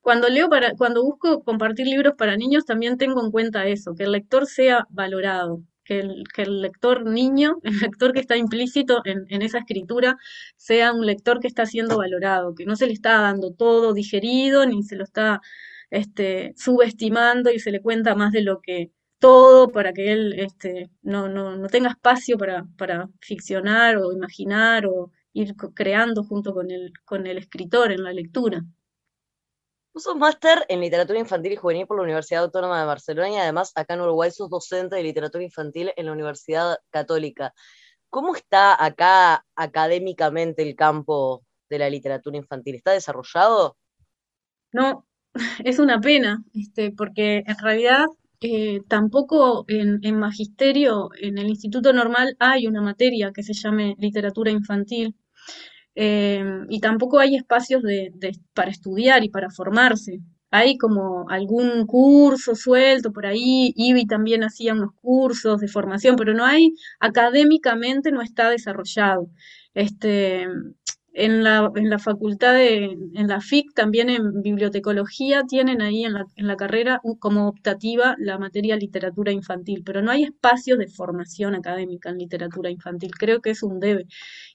Cuando 0.00 0.28
leo 0.28 0.48
para, 0.48 0.72
cuando 0.76 1.02
busco 1.02 1.42
compartir 1.42 1.86
libros 1.86 2.14
para 2.16 2.36
niños, 2.36 2.64
también 2.64 2.96
tengo 2.98 3.22
en 3.24 3.30
cuenta 3.30 3.66
eso, 3.66 3.94
que 3.94 4.04
el 4.04 4.12
lector 4.12 4.46
sea 4.46 4.86
valorado, 4.90 5.62
que 5.84 6.00
el, 6.00 6.62
lector 6.62 7.04
niño, 7.04 7.58
el 7.62 7.78
lector 7.78 8.12
que 8.12 8.20
está 8.20 8.36
implícito 8.36 9.02
en, 9.04 9.42
esa 9.42 9.58
escritura, 9.58 10.16
sea 10.56 10.92
un 10.92 11.06
lector 11.06 11.40
que 11.40 11.48
está 11.48 11.66
siendo 11.66 11.98
valorado, 11.98 12.54
que 12.54 12.66
no 12.66 12.76
se 12.76 12.86
le 12.86 12.92
está 12.92 13.20
dando 13.20 13.52
todo 13.52 13.94
digerido, 13.94 14.66
ni 14.66 14.82
se 14.82 14.96
lo 14.96 15.04
está 15.04 15.40
este, 15.90 16.54
subestimando 16.56 17.50
y 17.50 17.58
se 17.60 17.70
le 17.70 17.80
cuenta 17.80 18.14
más 18.14 18.32
de 18.32 18.42
lo 18.42 18.60
que 18.60 18.90
todo 19.18 19.70
para 19.70 19.92
que 19.92 20.12
él 20.12 20.34
este, 20.38 20.90
no, 21.02 21.28
no, 21.28 21.56
no 21.56 21.68
tenga 21.68 21.90
espacio 21.90 22.36
para, 22.38 22.66
para 22.76 23.08
ficcionar 23.20 23.96
o 23.98 24.12
imaginar 24.12 24.86
o 24.86 25.12
ir 25.32 25.54
creando 25.74 26.24
junto 26.24 26.54
con 26.54 26.70
el, 26.70 26.92
con 27.04 27.26
el 27.26 27.38
escritor 27.38 27.92
en 27.92 28.04
la 28.04 28.12
lectura. 28.12 28.64
Sos 29.96 30.16
máster 30.16 30.64
en 30.68 30.80
literatura 30.80 31.20
infantil 31.20 31.52
y 31.52 31.56
juvenil 31.56 31.86
por 31.86 31.96
la 31.96 32.02
Universidad 32.02 32.42
Autónoma 32.42 32.80
de 32.80 32.86
Barcelona 32.86 33.30
y 33.30 33.36
además 33.36 33.70
acá 33.76 33.94
en 33.94 34.00
Uruguay 34.00 34.30
sos 34.32 34.50
docente 34.50 34.96
de 34.96 35.04
literatura 35.04 35.44
infantil 35.44 35.92
en 35.96 36.06
la 36.06 36.12
Universidad 36.12 36.78
Católica. 36.90 37.54
¿Cómo 38.10 38.34
está 38.34 38.82
acá 38.84 39.44
académicamente 39.54 40.62
el 40.62 40.74
campo 40.74 41.44
de 41.70 41.78
la 41.78 41.90
literatura 41.90 42.36
infantil? 42.36 42.74
¿Está 42.74 42.90
desarrollado? 42.90 43.76
No, 44.72 45.06
es 45.64 45.78
una 45.78 46.00
pena, 46.00 46.42
este, 46.54 46.90
porque 46.90 47.44
en 47.46 47.58
realidad 47.58 48.06
eh, 48.40 48.82
tampoco 48.88 49.64
en, 49.68 50.18
magisterio, 50.18 51.10
en 51.20 51.38
el 51.38 51.48
instituto 51.48 51.92
normal, 51.92 52.36
hay 52.40 52.66
una 52.66 52.82
materia 52.82 53.32
que 53.32 53.42
se 53.42 53.54
llame 53.54 53.94
literatura 53.98 54.50
infantil. 54.50 55.14
Em, 55.94 56.66
y 56.70 56.80
tampoco 56.80 57.18
hay 57.18 57.36
espacios 57.36 57.82
de, 57.82 58.12
para 58.54 58.70
estudiar 58.70 59.24
y 59.24 59.28
para 59.30 59.50
formarse. 59.50 60.20
Hay 60.50 60.78
como 60.78 61.28
algún 61.30 61.86
curso 61.86 62.54
suelto 62.54 63.12
por 63.12 63.26
ahí, 63.26 63.72
IBI 63.76 64.06
también 64.06 64.44
hacía 64.44 64.72
unos 64.74 64.92
cursos 65.00 65.60
de 65.60 65.68
formación, 65.68 66.16
pero 66.16 66.32
no 66.34 66.44
hay, 66.44 66.74
académicamente 67.00 68.12
no 68.12 68.22
está 68.22 68.50
desarrollado. 68.50 69.28
Este, 69.74 70.46
en 71.14 71.44
la, 71.44 71.70
en 71.76 71.88
la 71.90 71.98
facultad 71.98 72.54
de, 72.54 72.84
en 73.14 73.28
la 73.28 73.40
FIC, 73.40 73.72
también 73.74 74.10
en 74.10 74.42
bibliotecología, 74.42 75.44
tienen 75.44 75.80
ahí 75.80 76.04
en 76.04 76.12
la, 76.14 76.26
en 76.36 76.46
la 76.48 76.56
carrera 76.56 77.00
como 77.20 77.48
optativa 77.48 78.16
la 78.18 78.38
materia 78.38 78.76
literatura 78.76 79.32
infantil, 79.32 79.82
pero 79.84 80.02
no 80.02 80.10
hay 80.10 80.24
espacios 80.24 80.78
de 80.78 80.88
formación 80.88 81.54
académica 81.54 82.10
en 82.10 82.18
literatura 82.18 82.70
infantil. 82.70 83.12
Creo 83.18 83.40
que 83.40 83.50
es 83.50 83.62
un 83.62 83.80
debe 83.80 84.06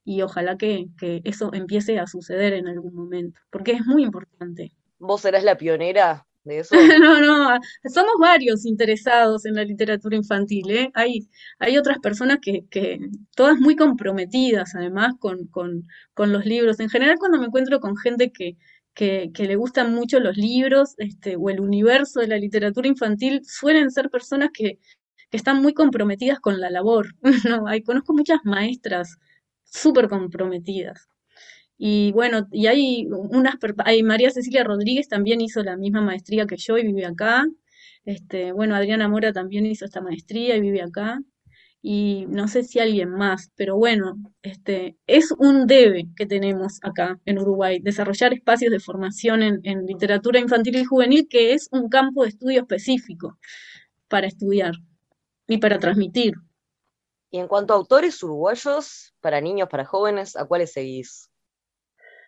y 0.04 0.22
ojalá 0.22 0.58
que, 0.58 0.88
que 0.98 1.22
eso 1.24 1.54
empiece 1.54 1.98
a 1.98 2.08
suceder 2.08 2.54
en 2.54 2.68
algún 2.68 2.94
momento, 2.94 3.40
porque 3.50 3.72
es 3.72 3.86
muy 3.86 4.04
importante. 4.04 4.74
¿Vos 5.00 5.22
serás 5.22 5.44
la 5.44 5.58
pionera 5.58 6.28
no, 7.02 7.22
no, 7.22 7.60
somos 7.94 8.14
varios 8.20 8.66
interesados 8.66 9.46
en 9.46 9.56
la 9.56 9.64
literatura 9.64 10.16
infantil, 10.16 10.70
¿eh? 10.72 10.92
Hay, 10.94 11.30
hay 11.60 11.78
otras 11.78 12.00
personas 12.00 12.40
que, 12.42 12.66
que 12.70 13.00
todas 13.36 13.60
muy 13.60 13.76
comprometidas 13.76 14.74
además 14.76 15.14
con, 15.20 15.48
con, 15.48 15.88
con, 16.14 16.32
los 16.32 16.46
libros. 16.46 16.80
En 16.80 16.90
general 16.90 17.18
cuando 17.20 17.40
me 17.40 17.46
encuentro 17.46 17.80
con 17.80 17.98
gente 17.98 18.32
que, 18.32 18.58
que, 18.94 19.32
que, 19.34 19.46
le 19.48 19.56
gustan 19.58 19.94
mucho 19.94 20.20
los 20.20 20.38
libros 20.38 20.96
este, 20.98 21.36
o 21.36 21.50
el 21.50 21.60
universo 21.60 22.20
de 22.22 22.28
la 22.28 22.38
literatura 22.38 22.88
infantil, 22.88 23.42
suelen 23.46 23.92
ser 23.92 24.10
personas 24.10 24.50
que, 24.54 24.80
que 25.30 25.38
están 25.38 25.62
muy 25.62 25.74
comprometidas 25.74 26.40
con 26.40 26.60
la 26.60 26.70
labor. 26.70 27.16
¿no? 27.50 27.68
Hay, 27.68 27.84
conozco 27.84 28.14
muchas 28.14 28.40
maestras 28.44 29.18
súper 29.66 30.10
comprometidas. 30.10 31.10
Y 31.82 32.12
bueno, 32.12 32.46
y 32.52 32.68
hay 32.68 33.08
unas, 33.10 33.56
hay 33.86 34.04
María 34.04 34.30
Cecilia 34.32 34.66
Rodríguez 34.66 35.08
también 35.08 35.40
hizo 35.40 35.64
la 35.64 35.78
misma 35.78 36.02
maestría 36.02 36.46
que 36.46 36.58
yo 36.58 36.78
y 36.78 36.84
vive 36.86 37.06
acá. 37.06 37.46
Este, 38.04 38.52
bueno, 38.52 38.76
Adriana 38.76 39.08
Mora 39.08 39.32
también 39.32 39.66
hizo 39.66 39.86
esta 39.86 40.02
maestría 40.02 40.58
y 40.58 40.62
vive 40.62 40.82
acá. 40.82 41.22
Y 41.82 42.26
no 42.28 42.50
sé 42.50 42.64
si 42.64 42.80
alguien 42.80 43.12
más, 43.12 43.52
pero 43.56 43.78
bueno, 43.78 44.16
este, 44.42 44.98
es 45.08 45.32
un 45.40 45.68
debe 45.68 46.10
que 46.18 46.26
tenemos 46.26 46.80
acá 46.84 47.18
en 47.26 47.40
Uruguay, 47.40 47.80
desarrollar 47.82 48.34
espacios 48.34 48.72
de 48.72 48.82
formación 48.82 49.42
en, 49.42 49.62
en 49.64 49.86
literatura 49.86 50.42
infantil 50.42 50.76
y 50.76 50.84
juvenil, 50.84 51.28
que 51.30 51.54
es 51.54 51.70
un 51.72 51.88
campo 51.88 52.24
de 52.24 52.30
estudio 52.30 52.60
específico 52.60 53.40
para 54.10 54.28
estudiar 54.28 54.74
y 55.48 55.60
para 55.60 55.80
transmitir. 55.80 56.34
Y 57.32 57.40
en 57.40 57.48
cuanto 57.48 57.74
a 57.74 57.78
autores 57.78 58.22
uruguayos, 58.22 59.14
para 59.22 59.40
niños, 59.40 59.70
para 59.70 59.86
jóvenes, 59.86 60.36
¿a 60.36 60.46
cuáles 60.46 60.74
seguís? 60.74 61.29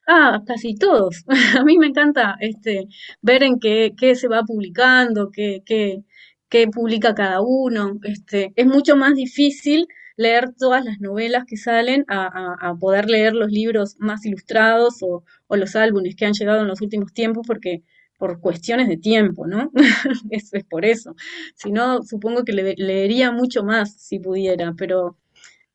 Ah, 0.07 0.41
casi 0.45 0.75
todos. 0.75 1.23
A 1.59 1.63
mí 1.63 1.77
me 1.77 1.87
encanta 1.87 2.35
este, 2.39 2.87
ver 3.21 3.43
en 3.43 3.59
qué, 3.59 3.93
qué 3.97 4.15
se 4.15 4.27
va 4.27 4.43
publicando, 4.43 5.31
qué, 5.31 5.61
qué, 5.65 6.03
qué 6.49 6.67
publica 6.67 7.15
cada 7.15 7.41
uno. 7.41 7.99
Este, 8.03 8.51
es 8.55 8.65
mucho 8.65 8.95
más 8.95 9.15
difícil 9.15 9.87
leer 10.17 10.53
todas 10.57 10.83
las 10.85 10.99
novelas 10.99 11.45
que 11.45 11.57
salen 11.57 12.05
a, 12.07 12.55
a, 12.59 12.75
poder 12.75 13.09
leer 13.09 13.33
los 13.33 13.51
libros 13.51 13.95
más 13.99 14.25
ilustrados 14.25 15.01
o, 15.01 15.23
o, 15.47 15.55
los 15.55 15.75
álbumes 15.75 16.15
que 16.15 16.25
han 16.25 16.33
llegado 16.33 16.61
en 16.61 16.67
los 16.67 16.81
últimos 16.81 17.13
tiempos 17.13 17.45
porque 17.47 17.83
por 18.19 18.39
cuestiones 18.39 18.87
de 18.87 18.97
tiempo, 18.97 19.47
¿no? 19.47 19.71
es, 20.29 20.53
es 20.53 20.63
por 20.65 20.85
eso. 20.85 21.15
Si 21.55 21.71
no, 21.71 22.03
supongo 22.03 22.43
que 22.43 22.53
le, 22.53 22.75
leería 22.77 23.31
mucho 23.31 23.63
más 23.63 23.93
si 23.99 24.19
pudiera, 24.19 24.73
pero 24.77 25.17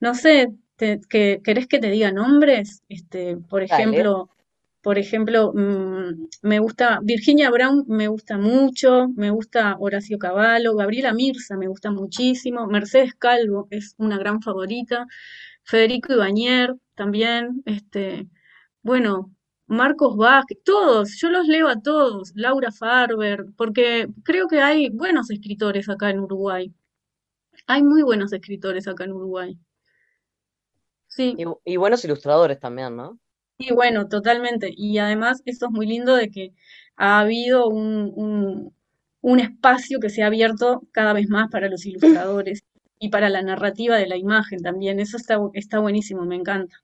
no 0.00 0.14
sé, 0.14 0.49
que, 0.76 1.40
¿Querés 1.42 1.66
que 1.66 1.78
te 1.78 1.90
diga 1.90 2.12
nombres? 2.12 2.83
Este, 2.88 3.37
por 3.37 3.62
ejemplo, 3.62 4.30
por 4.87 4.99
ejemplo, 4.99 5.52
mm, 5.52 6.28
me 6.42 6.61
gusta 6.61 7.00
Virginia 7.02 7.50
Brown, 7.50 7.85
me 7.88 8.09
gusta 8.09 8.38
mucho, 8.38 9.09
me 9.16 9.30
gusta 9.30 9.76
Horacio 9.80 10.16
Cavallo, 10.18 10.76
Gabriela 10.76 11.12
Mirza 11.12 11.56
me 11.56 11.66
gusta 11.66 11.90
muchísimo, 11.90 12.68
Mercedes 12.68 13.14
Calvo 13.16 13.66
es 13.71 13.95
una 13.99 14.16
gran 14.16 14.40
favorita, 14.42 15.06
Federico 15.64 16.12
Ibañer 16.12 16.76
también, 16.95 17.62
este, 17.66 18.28
bueno, 18.83 19.33
Marcos 19.66 20.16
Vázquez, 20.16 20.59
todos, 20.64 21.16
yo 21.21 21.30
los 21.30 21.49
leo 21.49 21.68
a 21.68 21.80
todos, 21.83 22.33
Laura 22.37 22.71
Farber, 22.71 23.47
porque 23.56 24.06
creo 24.25 24.47
que 24.49 24.61
hay 24.61 24.90
buenos 24.90 25.30
escritores 25.30 25.88
acá 25.88 26.11
en 26.11 26.21
Uruguay. 26.21 26.73
Hay 27.66 27.83
muy 27.83 28.02
buenos 28.02 28.33
escritores 28.33 28.87
acá 28.88 29.04
en 29.04 29.12
Uruguay. 29.12 29.59
Y, 31.18 31.76
buenos 31.76 32.04
ilustradores 32.04 32.61
también, 32.61 32.96
¿no? 32.96 33.18
Sí, 33.58 33.73
bueno, 33.73 34.08
totalmente. 34.08 34.70
Y 34.76 34.99
además 34.99 35.42
esto 35.46 35.66
es 35.66 35.73
muy 35.73 35.87
lindo 35.87 36.14
de 36.14 36.30
que 36.30 36.52
ha 36.96 37.20
habido 37.20 37.68
un, 37.68 38.73
un, 39.20 39.40
espacio 39.40 39.99
que 40.00 40.11
se 40.11 40.23
ha 40.23 40.26
abierto 40.26 40.82
cada 40.92 41.12
vez 41.12 41.28
más 41.28 41.50
para 41.50 41.68
los 41.68 41.85
ilustradores 41.87 42.64
y 42.99 43.08
para 43.08 43.28
la 43.30 43.42
narrativa 43.42 43.96
de 43.96 44.06
la 44.06 44.16
imagen 44.16 44.61
también. 44.62 45.00
Eso 45.00 45.16
está, 45.16 45.38
está 45.54 45.78
buenísimo, 45.78 46.25
me 46.25 46.37
encanta. 46.37 46.76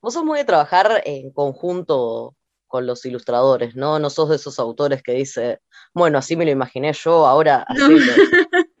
Vos 0.00 0.14
sos 0.14 0.24
muy 0.24 0.38
de 0.38 0.44
trabajar 0.44 1.02
en 1.04 1.30
conjunto 1.30 2.36
con 2.68 2.86
los 2.86 3.04
ilustradores, 3.04 3.74
¿no? 3.74 3.98
No 3.98 4.10
sos 4.10 4.28
de 4.28 4.36
esos 4.36 4.58
autores 4.58 5.02
que 5.02 5.12
dice, 5.12 5.60
bueno, 5.94 6.18
así 6.18 6.36
me 6.36 6.44
lo 6.44 6.50
imaginé 6.50 6.92
yo, 6.92 7.26
ahora 7.26 7.64
así 7.66 7.80
No, 7.80 7.88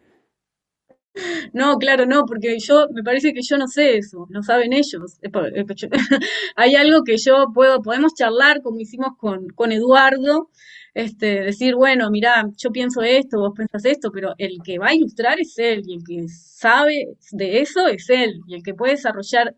claro, 1.80 2.06
no, 2.06 2.24
porque 2.26 2.58
yo, 2.58 2.86
me 2.92 3.02
parece 3.02 3.32
que 3.32 3.40
yo 3.42 3.56
no 3.58 3.66
sé 3.68 3.98
eso, 3.98 4.26
lo 4.30 4.42
saben 4.42 4.72
ellos. 4.72 5.18
Hay 6.56 6.74
algo 6.74 7.02
que 7.04 7.16
yo 7.16 7.46
puedo, 7.54 7.82
podemos 7.82 8.14
charlar 8.14 8.62
como 8.62 8.80
hicimos 8.80 9.16
con, 9.18 9.48
con 9.48 9.72
Eduardo, 9.72 10.50
este, 10.94 11.42
decir, 11.42 11.74
bueno, 11.74 12.10
mira, 12.10 12.44
yo 12.56 12.70
pienso 12.70 13.02
esto, 13.02 13.38
vos 13.38 13.52
pensás 13.56 13.84
esto, 13.84 14.10
pero 14.12 14.34
el 14.38 14.58
que 14.64 14.78
va 14.78 14.88
a 14.88 14.94
ilustrar 14.94 15.38
es 15.40 15.58
él, 15.58 15.82
y 15.86 15.96
el 15.96 16.04
que 16.04 16.28
sabe 16.28 17.16
de 17.32 17.60
eso 17.60 17.86
es 17.86 18.08
él, 18.10 18.40
y 18.46 18.54
el 18.54 18.62
que 18.62 18.74
puede 18.74 18.92
desarrollar 18.92 19.54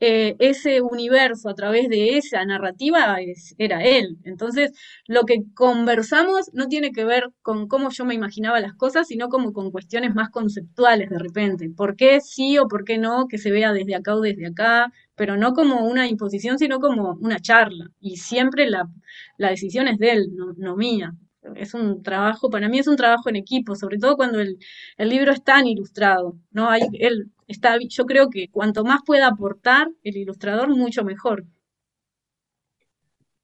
eh, 0.00 0.36
ese 0.38 0.80
universo 0.80 1.48
a 1.48 1.54
través 1.54 1.88
de 1.88 2.16
esa 2.16 2.44
narrativa 2.44 3.16
era 3.58 3.84
él. 3.84 4.18
Entonces, 4.24 4.72
lo 5.06 5.24
que 5.24 5.44
conversamos 5.54 6.50
no 6.52 6.68
tiene 6.68 6.92
que 6.92 7.04
ver 7.04 7.30
con 7.42 7.68
cómo 7.68 7.90
yo 7.90 8.04
me 8.04 8.14
imaginaba 8.14 8.60
las 8.60 8.74
cosas, 8.74 9.08
sino 9.08 9.28
como 9.28 9.52
con 9.52 9.70
cuestiones 9.70 10.14
más 10.14 10.30
conceptuales 10.30 11.10
de 11.10 11.18
repente. 11.18 11.70
¿Por 11.70 11.96
qué 11.96 12.20
sí 12.20 12.58
o 12.58 12.68
por 12.68 12.84
qué 12.84 12.98
no 12.98 13.26
que 13.28 13.38
se 13.38 13.50
vea 13.50 13.72
desde 13.72 13.94
acá 13.94 14.14
o 14.14 14.20
desde 14.20 14.46
acá? 14.46 14.92
Pero 15.14 15.36
no 15.36 15.52
como 15.52 15.86
una 15.86 16.08
imposición, 16.08 16.58
sino 16.58 16.80
como 16.80 17.12
una 17.20 17.38
charla. 17.40 17.86
Y 18.00 18.16
siempre 18.16 18.68
la, 18.70 18.88
la 19.36 19.50
decisión 19.50 19.88
es 19.88 19.98
de 19.98 20.12
él, 20.12 20.28
no, 20.34 20.54
no 20.56 20.76
mía 20.76 21.14
es 21.56 21.74
un 21.74 22.02
trabajo, 22.02 22.50
para 22.50 22.68
mí 22.68 22.78
es 22.78 22.86
un 22.86 22.96
trabajo 22.96 23.28
en 23.28 23.36
equipo, 23.36 23.74
sobre 23.74 23.98
todo 23.98 24.16
cuando 24.16 24.40
el, 24.40 24.58
libro 24.98 25.32
es 25.32 25.42
tan 25.42 25.66
ilustrado, 25.66 26.36
¿no? 26.50 26.70
Hay, 26.70 26.82
él 26.92 27.30
está, 27.46 27.78
yo 27.78 28.04
creo 28.06 28.30
que 28.30 28.48
cuanto 28.50 28.84
más 28.84 29.00
pueda 29.04 29.28
aportar 29.28 29.88
el 30.02 30.16
ilustrador, 30.16 30.68
mucho 30.68 31.04
mejor. 31.04 31.44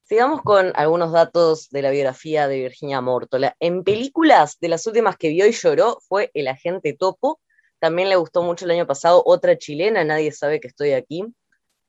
Sigamos 0.05 0.43
con 0.43 0.73
algunos 0.77 1.11
datos 1.11 1.69
de 1.71 1.83
la 1.83 1.91
biografía 1.91 2.47
de 2.47 2.61
Virginia 2.61 3.01
Mortola. 3.01 3.57
En 3.59 3.83
películas, 3.83 4.57
de 4.61 4.69
las 4.69 4.87
últimas 4.87 5.17
que 5.17 5.31
vio 5.31 5.49
y 5.49 5.53
lloró, 5.53 5.99
fue 6.07 6.31
El 6.33 6.47
Agente 6.47 6.93
Topo. 6.93 7.41
También 7.81 8.09
le 8.09 8.17
gustó 8.17 8.43
mucho 8.43 8.67
el 8.67 8.71
año 8.71 8.87
pasado 8.87 9.23
otra 9.27 9.59
chilena, 9.59 10.05
Nadie 10.05 10.31
sabe 10.31 10.61
que 10.61 10.69
estoy 10.69 10.93
aquí. 10.93 11.25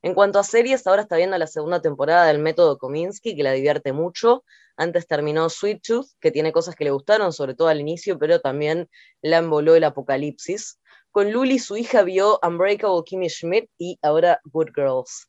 En 0.07 0.13
cuanto 0.13 0.39
a 0.39 0.43
series, 0.43 0.87
ahora 0.87 1.01
está 1.01 1.17
viendo 1.17 1.37
la 1.37 1.47
segunda 1.47 1.81
temporada 1.81 2.27
del 2.27 2.39
Método 2.39 2.77
Kominsky, 2.77 3.35
que 3.35 3.43
la 3.43 3.51
divierte 3.51 3.91
mucho. 3.91 4.45
Antes 4.77 5.05
terminó 5.05 5.49
Sweet 5.49 5.81
Tooth, 5.85 6.07
que 6.21 6.31
tiene 6.31 6.53
cosas 6.53 6.75
que 6.75 6.85
le 6.85 6.91
gustaron, 6.91 7.33
sobre 7.33 7.55
todo 7.55 7.67
al 7.67 7.81
inicio, 7.81 8.17
pero 8.17 8.39
también 8.39 8.89
la 9.21 9.39
envoló 9.39 9.75
el 9.75 9.83
apocalipsis. 9.83 10.79
Con 11.11 11.33
Luli, 11.33 11.59
su 11.59 11.75
hija 11.75 12.03
vio 12.03 12.39
Unbreakable 12.41 13.03
Kimmy 13.05 13.29
Schmidt 13.29 13.69
y 13.77 13.99
ahora 14.01 14.39
Good 14.45 14.69
Girls. 14.73 15.27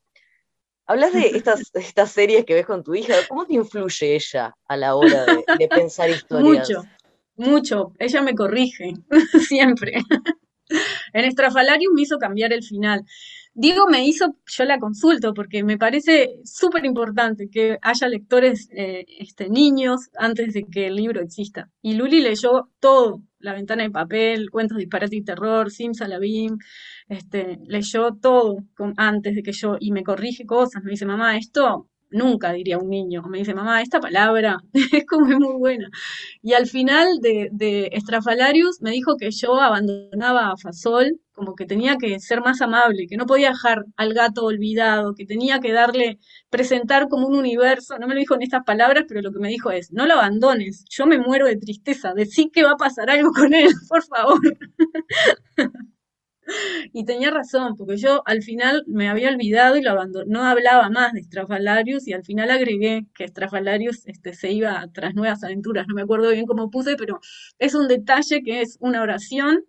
Hablas 0.87 1.13
de 1.13 1.27
estas, 1.35 1.73
estas 1.75 2.13
series 2.13 2.45
que 2.45 2.55
ves 2.55 2.67
con 2.67 2.85
tu 2.85 2.95
hija, 2.95 3.15
¿cómo 3.29 3.47
te 3.47 3.55
influye 3.55 4.15
ella 4.15 4.55
a 4.69 4.77
la 4.77 4.95
hora 4.95 5.27
de, 5.59 5.69
pensar 5.69 6.09
historias? 6.09 6.71
Mucho, 6.71 6.89
mucho. 7.35 7.93
Ella 7.99 8.23
me 8.23 8.37
corrige, 8.37 8.95
siempre. 9.49 9.95
en 11.15 11.25
Estrafalarium 11.25 11.95
me 11.95 12.03
hizo 12.03 12.17
cambiar 12.17 12.53
el 12.53 12.63
final. 12.63 13.05
Digo, 13.61 13.89
me 13.89 14.07
hizo, 14.07 14.37
yo 14.47 14.65
la 14.65 14.79
consulto 14.79 15.35
porque 15.35 15.65
me 15.65 15.77
parece 15.79 16.39
súper 16.45 16.85
importante 16.85 17.49
que 17.51 17.77
haya 17.83 18.07
lectores 18.07 18.69
eh, 18.71 19.05
este, 19.19 19.49
niños 19.49 20.11
antes 20.17 20.55
de 20.55 20.63
que 20.63 20.87
el 20.87 20.95
libro 20.95 21.21
exista. 21.21 21.69
Y 21.83 21.95
Luli 21.95 22.21
leyó 22.21 22.71
todo, 22.79 23.25
La 23.41 23.55
ventana 23.55 23.83
de 23.83 23.91
papel, 23.91 24.51
Cuentos 24.51 24.79
disparate 24.79 25.17
y 25.17 25.25
terror, 25.25 25.73
Simsalabim, 25.73 26.57
este, 27.09 27.59
leyó 27.67 28.15
todo 28.23 28.59
antes 28.97 29.35
de 29.35 29.43
que 29.43 29.51
yo, 29.53 29.77
y 29.81 29.91
me 29.91 30.05
corrige 30.05 30.47
cosas, 30.47 30.85
me 30.85 30.93
dice, 30.93 31.05
mamá, 31.05 31.37
esto 31.37 31.89
nunca 32.11 32.53
diría 32.53 32.79
un 32.79 32.89
niño. 32.91 33.23
Me 33.29 33.39
dice, 33.39 33.55
mamá, 33.55 33.83
esta 33.83 34.01
palabra 34.01 34.59
es 34.93 35.07
como 35.07 35.27
muy 35.39 35.57
buena. 35.59 35.89
Y 36.43 36.53
al 36.55 36.67
final 36.67 37.21
de, 37.21 37.49
de 37.53 37.91
Estrafalarius 37.93 38.81
me 38.83 38.91
dijo 38.91 39.17
que 39.17 39.31
yo 39.31 39.61
abandonaba 39.61 40.51
a 40.53 40.57
Fasol, 40.57 41.21
como 41.33 41.55
que 41.55 41.67
tenía 41.67 41.97
que 41.97 42.19
ser 42.21 42.41
más 42.41 42.61
amable, 42.61 43.07
que 43.09 43.17
no 43.17 43.27
podía 43.27 43.51
dejar 43.51 43.85
al 43.97 44.13
gato 44.15 44.45
olvidado, 44.45 45.15
que 45.15 45.25
tenía 45.25 45.61
que 45.61 45.73
darle, 45.73 46.19
presentar 46.51 47.09
como 47.09 47.29
un 47.29 47.37
universo. 47.37 47.99
No 47.99 48.09
me 48.09 48.15
lo 48.15 48.21
dijo 48.21 48.35
en 48.35 48.43
estas 48.43 48.65
palabras, 48.65 49.05
pero 49.09 49.23
lo 49.23 49.33
que 49.33 49.39
me 49.39 49.49
dijo 49.49 49.71
es, 49.71 49.93
no 49.93 50.07
lo 50.07 50.15
abandones, 50.15 50.85
yo 50.91 51.07
me 51.07 51.19
muero 51.19 51.47
de 51.47 51.57
tristeza, 51.57 52.13
decí 52.15 52.51
que 52.51 52.65
va 52.65 52.73
a 52.73 52.77
pasar 52.77 53.11
algo 53.11 53.31
con 53.33 53.55
él, 53.55 53.69
por 53.89 54.03
favor. 54.05 54.41
Y 56.93 57.05
tenía 57.05 57.31
razón, 57.31 57.77
porque 57.77 57.97
yo 57.97 58.23
al 58.27 58.43
final 58.43 58.85
me 58.87 59.09
había 59.09 59.31
olvidado 59.31 59.77
y 59.77 59.83
lo 59.83 59.91
abandoné, 59.91 60.27
no 60.29 60.45
hablaba 60.45 60.89
más 60.91 61.13
de 61.13 61.21
Estrafalarius 61.21 62.09
y 62.09 62.13
al 62.13 62.25
final 62.25 62.51
agregué 62.51 63.07
que 63.15 63.25
Estrafalarius 63.25 64.07
este, 64.07 64.35
se 64.35 64.53
iba 64.53 64.85
tras 64.93 65.15
nuevas 65.15 65.45
aventuras, 65.45 65.87
no 65.89 65.95
me 65.95 66.03
acuerdo 66.03 66.31
bien 66.31 66.47
cómo 66.47 66.71
puse, 66.71 66.97
pero 66.97 67.21
es 67.59 67.75
un 67.75 67.89
detalle 67.89 68.43
que 68.43 68.63
es 68.63 68.79
una 68.81 69.03
oración, 69.03 69.65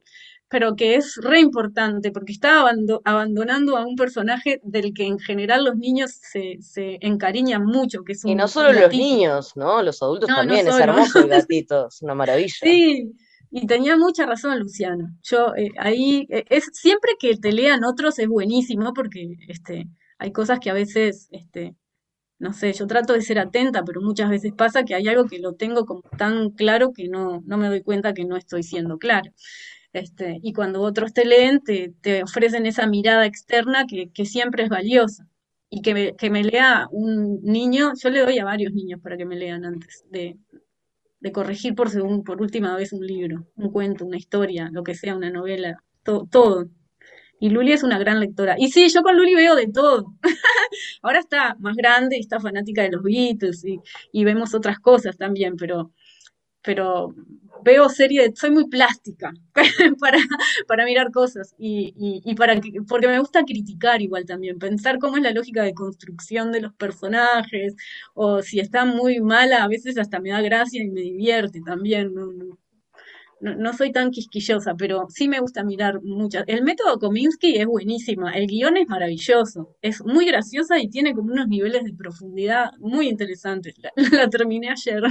pero 0.50 0.76
que 0.76 0.96
es 0.96 1.16
re 1.22 1.40
importante, 1.40 2.12
porque 2.12 2.34
estaba 2.34 2.72
abandonando 3.04 3.78
a 3.78 3.86
un 3.86 3.96
personaje 3.96 4.60
del 4.63 4.94
que 4.94 5.06
en 5.06 5.20
general 5.20 5.63
los 5.63 5.76
niños 5.76 6.12
se, 6.12 6.58
se 6.62 6.98
encariñan 7.02 7.63
mucho, 7.65 8.04
que 8.04 8.13
es 8.13 8.26
Y 8.26 8.34
no 8.34 8.48
solo 8.48 8.74
los 8.74 8.89
niños, 8.89 9.56
¿no? 9.56 9.84
Los 9.84 10.02
adultos 10.02 10.28
también, 10.28 10.68
es 10.68 10.80
hermoso 10.80 11.20
el 11.20 11.28
gatito, 11.30 11.88
es 11.88 12.02
una 12.02 12.15
maravilla. 12.15 12.56
Sí, 12.62 13.13
y 13.52 13.68
tenía 13.68 13.98
mucha 13.98 14.26
razón 14.26 14.60
Luciano. 14.60 15.10
Yo 15.24 15.56
eh, 15.56 15.70
ahí 15.78 16.28
eh, 16.30 16.46
es 16.50 16.70
siempre 16.74 17.14
que 17.20 17.36
te 17.38 17.52
lean 17.52 17.84
otros 17.84 18.20
es 18.20 18.28
buenísimo 18.28 18.94
porque 18.94 19.36
este 19.48 19.88
hay 20.20 20.32
cosas 20.32 20.60
que 20.60 20.70
a 20.70 20.74
veces 20.74 21.28
este 21.32 21.76
no 22.40 22.54
sé, 22.54 22.74
yo 22.74 22.88
trato 22.88 23.14
de 23.14 23.22
ser 23.22 23.40
atenta, 23.40 23.84
pero 23.86 24.02
muchas 24.02 24.30
veces 24.30 24.54
pasa 24.54 24.84
que 24.86 24.96
hay 24.96 25.08
algo 25.10 25.26
que 25.28 25.40
lo 25.40 25.56
tengo 25.56 25.86
como 25.86 26.02
tan 26.18 26.52
claro 26.52 26.94
que 26.94 27.08
no 27.10 27.42
no 27.46 27.58
me 27.58 27.68
doy 27.70 27.84
cuenta 27.84 28.14
que 28.14 28.26
no 28.26 28.38
estoy 28.38 28.64
siendo 28.64 28.98
claro. 29.00 29.32
Este, 29.94 30.40
y 30.44 30.54
cuando 30.54 30.82
otros 30.82 31.14
te 31.14 31.26
leen, 31.26 31.62
te, 31.62 31.94
te 32.02 32.24
ofrecen 32.24 32.66
esa 32.68 32.88
mirada 32.88 33.26
externa 33.26 33.86
que, 33.88 34.12
que 34.12 34.26
siempre 34.26 34.64
es 34.64 34.70
valiosa. 34.70 35.28
Y 35.72 35.82
que 35.82 36.16
que 36.18 36.30
me 36.32 36.44
lea 36.44 36.88
un 36.92 37.42
niño, 37.44 37.94
yo 38.02 38.10
le 38.10 38.22
doy 38.22 38.40
a 38.40 38.46
varios 38.46 38.74
niños 38.74 39.00
para 39.02 39.18
que 39.18 39.26
me 39.26 39.36
lean 39.36 39.66
antes 39.66 40.04
de, 40.10 40.38
de 41.19 41.32
corregir 41.32 41.75
por, 41.75 41.89
por 42.23 42.41
última 42.41 42.75
vez 42.75 42.93
un 42.93 43.05
libro, 43.05 43.47
un 43.55 43.71
cuento, 43.71 44.05
una 44.05 44.17
historia, 44.17 44.69
lo 44.71 44.84
que 44.84 44.95
sea, 44.95 45.15
una 45.15 45.29
novela, 45.29 45.84
todo. 46.03 46.69
Y 47.39 47.49
Luli 47.49 47.71
es 47.71 47.84
una 47.84 47.97
gran 47.97 48.19
lectora. 48.19 48.55
Y 48.58 48.69
sí, 48.69 48.89
yo 48.89 49.01
con 49.01 49.15
Luli 49.15 49.36
veo 49.36 49.55
de 49.55 49.67
todo. 49.67 50.13
Ahora 51.01 51.19
está 51.19 51.55
más 51.60 51.75
grande 51.75 52.17
y 52.17 52.19
está 52.19 52.39
fanática 52.39 52.84
de 52.84 52.91
los 52.91 53.03
Beatles 53.03 53.63
y, 53.65 53.79
y 54.12 54.23
vemos 54.25 54.53
otras 54.53 54.79
cosas 54.79 55.17
también, 55.17 55.55
pero 55.55 55.93
pero 56.62 57.13
veo 57.63 57.89
series, 57.89 58.32
soy 58.36 58.52
muy 58.52 58.67
plástica 58.67 59.34
para, 60.00 60.17
para 60.67 60.86
mirar 60.86 61.12
cosas 61.12 61.56
y, 61.58 61.93
y, 62.26 62.36
para 62.36 62.60
porque 62.88 63.08
me 63.08 63.19
gusta 63.19 63.43
criticar 63.43 64.02
igual 64.02 64.26
también, 64.26 64.60
pensar 64.60 65.00
cómo 65.00 65.17
es 65.17 65.24
la 65.24 65.32
lógica 65.32 65.63
de 65.63 65.74
construcción 65.74 66.52
de 66.52 66.62
los 66.62 66.74
personajes, 66.74 67.76
o 68.13 68.41
si 68.41 68.60
está 68.60 68.86
muy 68.86 69.19
mala, 69.19 69.63
a 69.63 69.67
veces 69.67 69.98
hasta 69.98 70.19
me 70.19 70.32
da 70.32 70.41
gracia 70.41 70.84
y 70.84 70.89
me 70.89 71.02
divierte 71.02 71.62
también. 71.65 72.13
No, 73.41 73.72
soy 73.74 73.93
tan 73.93 74.12
quisquillosa, 74.12 74.76
pero 74.76 75.06
sí 75.08 75.30
me 75.30 75.39
gusta 75.39 75.63
mirar 75.63 76.02
muchas. 76.04 76.43
El 76.48 76.62
método 76.62 77.00
Kominsky 77.00 77.56
es 77.56 77.65
buenísimo, 77.67 78.28
el 78.28 78.48
guion 78.48 78.76
es 78.76 78.88
maravilloso, 78.89 79.78
es 79.82 80.04
muy 80.04 80.26
graciosa 80.26 80.78
y 80.78 80.89
tiene 80.89 81.13
como 81.13 81.32
unos 81.32 81.48
niveles 81.48 81.86
de 81.86 81.93
profundidad 81.93 82.72
muy 82.80 83.08
interesantes. 83.08 83.76
la 84.12 84.30
terminé 84.30 84.69
ayer. 84.72 85.04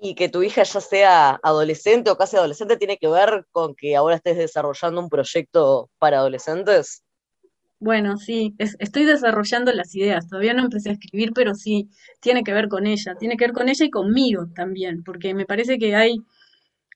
Y 0.00 0.14
que 0.14 0.28
tu 0.28 0.42
hija 0.42 0.62
ya 0.62 0.80
sea 0.80 1.40
adolescente 1.42 2.10
o 2.10 2.16
casi 2.16 2.36
adolescente 2.36 2.76
tiene 2.76 2.98
que 2.98 3.08
ver 3.08 3.46
con 3.50 3.74
que 3.74 3.96
ahora 3.96 4.16
estés 4.16 4.36
desarrollando 4.36 5.00
un 5.00 5.08
proyecto 5.08 5.90
para 5.98 6.18
adolescentes? 6.18 7.02
Bueno, 7.80 8.16
sí, 8.16 8.54
estoy 8.58 9.04
desarrollando 9.04 9.72
las 9.72 9.94
ideas. 9.94 10.28
Todavía 10.28 10.52
no 10.52 10.64
empecé 10.64 10.90
a 10.90 10.92
escribir, 10.92 11.32
pero 11.32 11.54
sí, 11.54 11.88
tiene 12.20 12.42
que 12.42 12.52
ver 12.52 12.68
con 12.68 12.86
ella. 12.86 13.14
Tiene 13.16 13.36
que 13.36 13.44
ver 13.44 13.54
con 13.54 13.68
ella 13.68 13.84
y 13.84 13.90
conmigo 13.90 14.46
también, 14.54 15.04
porque 15.04 15.32
me 15.32 15.46
parece 15.46 15.78
que 15.78 15.94
hay, 15.94 16.16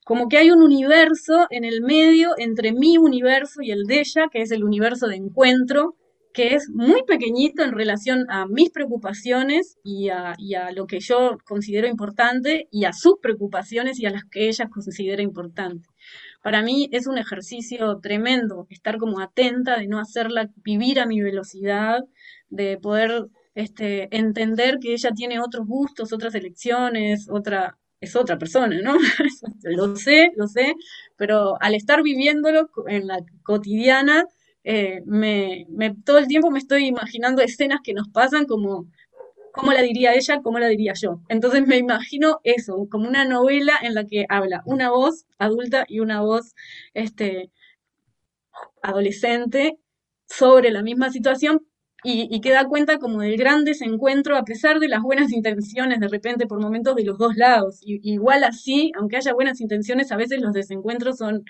como 0.04 0.28
que 0.28 0.38
hay 0.38 0.50
un 0.50 0.60
universo 0.60 1.46
en 1.50 1.64
el 1.64 1.82
medio 1.82 2.30
entre 2.36 2.72
mi 2.72 2.98
universo 2.98 3.62
y 3.62 3.70
el 3.70 3.84
de 3.84 4.00
ella, 4.00 4.26
que 4.32 4.42
es 4.42 4.50
el 4.50 4.64
universo 4.64 5.06
de 5.06 5.16
encuentro, 5.16 5.94
que 6.32 6.54
es 6.54 6.68
muy 6.70 7.02
pequeñito 7.04 7.62
en 7.62 7.72
relación 7.72 8.26
a 8.30 8.46
mis 8.46 8.70
preocupaciones 8.70 9.78
y 9.84 10.08
a, 10.08 10.34
lo 10.74 10.86
que 10.86 11.00
yo 11.00 11.36
considero 11.44 11.86
importante 11.86 12.68
y 12.70 12.84
a 12.84 12.92
sus 12.92 13.14
preocupaciones 13.20 13.98
y 14.00 14.06
a 14.06 14.10
las 14.10 14.24
que 14.24 14.48
ella 14.48 14.68
considera 14.68 15.22
importante. 15.22 15.88
Para 16.42 16.62
mí 16.62 16.88
es 16.92 17.06
un 17.06 17.18
ejercicio 17.18 17.98
tremendo 18.00 18.66
estar 18.70 18.98
como 18.98 19.20
atenta, 19.20 19.78
de 19.78 19.86
no 19.86 19.98
hacerla 19.98 20.50
vivir 20.56 21.00
a 21.00 21.06
mi 21.06 21.20
velocidad, 21.20 22.00
de 22.48 22.78
poder 22.78 23.26
este, 23.54 24.08
entender 24.16 24.78
que 24.80 24.94
ella 24.94 25.10
tiene 25.14 25.40
otros 25.40 25.66
gustos, 25.66 26.12
otras 26.12 26.34
elecciones, 26.34 27.28
otra, 27.30 27.78
es 28.00 28.16
otra 28.16 28.38
persona, 28.38 28.80
¿no? 28.82 28.96
lo 29.64 29.96
sé, 29.96 30.32
lo 30.36 30.48
sé, 30.48 30.74
pero 31.16 31.60
al 31.60 31.74
estar 31.74 32.02
viviéndolo 32.02 32.70
en 32.88 33.06
la 33.06 33.18
cotidiana, 33.42 34.24
eh, 34.64 35.02
me, 35.06 35.66
todo 36.04 36.18
el 36.18 36.28
tiempo 36.28 36.50
me 36.50 36.58
estoy 36.58 36.86
imaginando 36.86 37.42
escenas 37.42 37.80
que 37.82 37.94
nos 37.94 38.08
pasan 38.08 38.46
como 38.46 38.86
cómo 39.52 39.72
la 39.72 39.82
diría 39.82 40.14
ella, 40.14 40.40
cómo 40.42 40.58
la 40.58 40.68
diría 40.68 40.94
yo. 40.94 41.20
Entonces 41.28 41.66
me 41.66 41.76
imagino 41.76 42.40
eso, 42.44 42.86
como 42.90 43.08
una 43.08 43.24
novela 43.24 43.74
en 43.82 43.94
la 43.94 44.06
que 44.06 44.26
habla 44.28 44.62
una 44.66 44.90
voz 44.90 45.26
adulta 45.38 45.84
y 45.88 46.00
una 46.00 46.22
voz 46.22 46.54
este, 46.94 47.50
adolescente 48.82 49.78
sobre 50.26 50.70
la 50.70 50.82
misma 50.82 51.10
situación 51.10 51.66
y, 52.04 52.40
que 52.40 52.50
da 52.50 52.66
cuenta 52.66 52.98
como 52.98 53.20
del 53.20 53.36
gran 53.36 53.64
desencuentro 53.64 54.36
a 54.36 54.44
pesar 54.44 54.80
de 54.80 54.88
las 54.88 55.02
buenas 55.02 55.30
intenciones 55.32 56.00
de 56.00 56.08
repente 56.08 56.46
por 56.46 56.60
momentos 56.60 56.96
de 56.96 57.04
los 57.04 57.16
dos 57.16 57.36
lados. 57.36 57.78
Y, 57.80 58.00
igual 58.02 58.42
así, 58.44 58.90
aunque 58.98 59.16
haya 59.16 59.32
buenas 59.34 59.60
intenciones, 59.60 60.10
a 60.10 60.16
veces 60.16 60.40
los 60.40 60.52
desencuentros 60.52 61.18
son 61.18 61.44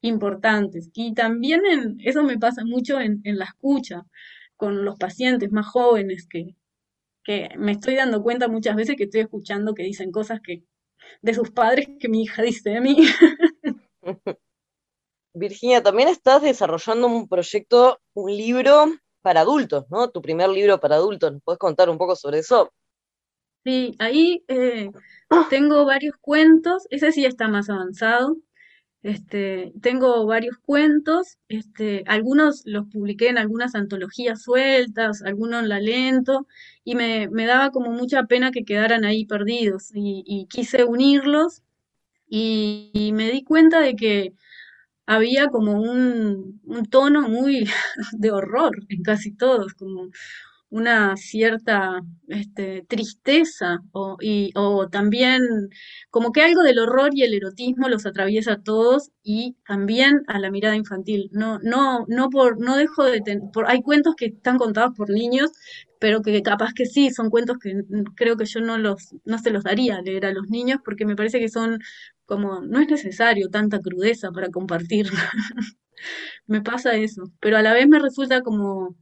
importantes. 0.00 0.90
Y 0.94 1.14
también 1.14 1.62
en, 1.66 1.98
eso 2.04 2.22
me 2.22 2.38
pasa 2.38 2.64
mucho 2.64 3.00
en, 3.00 3.20
en 3.24 3.38
la 3.38 3.46
escucha 3.46 4.04
con 4.56 4.84
los 4.84 4.96
pacientes 4.98 5.52
más 5.52 5.66
jóvenes 5.66 6.26
que, 6.28 6.56
que 7.24 7.50
me 7.56 7.72
estoy 7.72 7.94
dando 7.96 8.22
cuenta 8.22 8.48
muchas 8.48 8.76
veces 8.76 8.96
que 8.96 9.04
estoy 9.04 9.20
escuchando 9.20 9.74
que 9.74 9.82
dicen 9.82 10.10
cosas 10.10 10.40
que 10.42 10.64
de 11.22 11.34
sus 11.34 11.50
padres 11.50 11.88
que 12.00 12.08
mi 12.08 12.22
hija 12.22 12.42
dice 12.42 12.70
de 12.70 12.80
mí. 12.80 12.96
Virginia, 15.34 15.82
también 15.82 16.08
estás 16.08 16.42
desarrollando 16.42 17.06
un 17.06 17.28
proyecto, 17.28 18.00
un 18.14 18.36
libro 18.36 18.86
para 19.22 19.40
adultos, 19.40 19.84
¿no? 19.90 20.10
Tu 20.10 20.20
primer 20.22 20.48
libro 20.48 20.80
para 20.80 20.96
adultos. 20.96 21.32
¿Nos 21.32 21.42
puedes 21.42 21.58
contar 21.58 21.90
un 21.90 21.98
poco 21.98 22.16
sobre 22.16 22.38
eso? 22.38 22.72
Sí, 23.64 23.94
ahí 23.98 24.44
eh, 24.48 24.90
tengo 25.50 25.84
varios 25.84 26.16
cuentos, 26.20 26.86
ese 26.90 27.12
sí 27.12 27.24
está 27.24 27.48
más 27.48 27.68
avanzado. 27.68 28.36
Este, 29.02 29.72
tengo 29.80 30.26
varios 30.26 30.58
cuentos, 30.58 31.38
este, 31.48 32.02
algunos 32.08 32.62
los 32.66 32.86
publiqué 32.88 33.28
en 33.28 33.38
algunas 33.38 33.74
antologías 33.76 34.42
sueltas, 34.42 35.22
algunos 35.22 35.64
la 35.66 35.78
lento, 35.80 36.48
y 36.84 36.96
me, 36.96 37.28
daba 37.46 37.70
como 37.70 37.92
mucha 37.92 38.24
pena 38.24 38.50
que 38.50 38.64
quedaran 38.64 39.04
ahí 39.04 39.24
perdidos, 39.24 39.92
y, 39.94 40.46
quise 40.50 40.84
unirlos, 40.84 41.62
y, 42.28 43.12
me 43.14 43.30
di 43.30 43.44
cuenta 43.44 43.80
de 43.80 43.94
que 43.96 44.34
había 45.06 45.48
como 45.48 45.80
un, 45.80 46.60
un 46.64 46.86
tono 46.86 47.28
muy 47.28 47.66
de 48.12 48.30
horror 48.32 48.72
en 48.88 49.02
casi 49.02 49.32
todos, 49.32 49.74
como 49.74 50.10
una 50.70 51.16
cierta 51.16 52.02
este, 52.28 52.84
tristeza 52.88 53.80
o, 53.92 54.16
y, 54.20 54.52
también 54.90 55.42
como 56.10 56.32
que 56.32 56.42
algo 56.42 56.62
del 56.62 56.78
horror 56.78 57.10
y 57.14 57.22
el 57.22 57.34
erotismo 57.34 57.88
los 57.88 58.06
atraviesa 58.06 58.54
a 58.54 58.62
todos 58.62 59.10
y 59.22 59.56
también 59.66 60.22
a 60.26 60.38
la 60.38 60.50
mirada 60.50 60.76
infantil. 60.76 61.30
No, 61.32 61.58
no, 61.60 62.04
no 62.08 62.28
por, 62.30 62.60
no 62.60 62.76
dejo 62.76 63.04
de 63.04 63.22
por, 63.52 63.70
hay 63.70 63.82
cuentos 63.82 64.14
que 64.16 64.26
están 64.26 64.58
contados 64.58 64.94
por 64.96 65.10
niños, 65.10 65.52
pero 65.98 66.22
que 66.22 66.42
capaz 66.42 66.72
que 66.74 66.86
sí, 66.86 67.10
son 67.10 67.30
cuentos 67.30 67.58
que 67.58 67.74
creo 68.14 68.36
que 68.36 68.44
yo 68.44 68.60
no 68.60 68.78
los, 68.78 69.14
no 69.24 69.38
se 69.38 69.50
los 69.50 69.64
daría 69.64 69.96
a 69.96 70.02
leer 70.02 70.26
a 70.26 70.32
los 70.32 70.48
niños 70.48 70.80
porque 70.84 71.06
me 71.06 71.16
parece 71.16 71.40
que 71.40 71.48
son 71.48 71.78
como, 72.26 72.60
no 72.60 72.80
es 72.80 72.88
necesario 72.88 73.48
tanta 73.50 73.80
crudeza 73.80 74.30
para 74.32 74.50
compartir. 74.50 75.08
me 76.46 76.62
pasa 76.62 76.94
eso, 76.96 77.24
pero 77.40 77.56
a 77.56 77.62
la 77.62 77.72
vez 77.72 77.88
me 77.88 77.98
resulta 77.98 78.42
como 78.42 78.96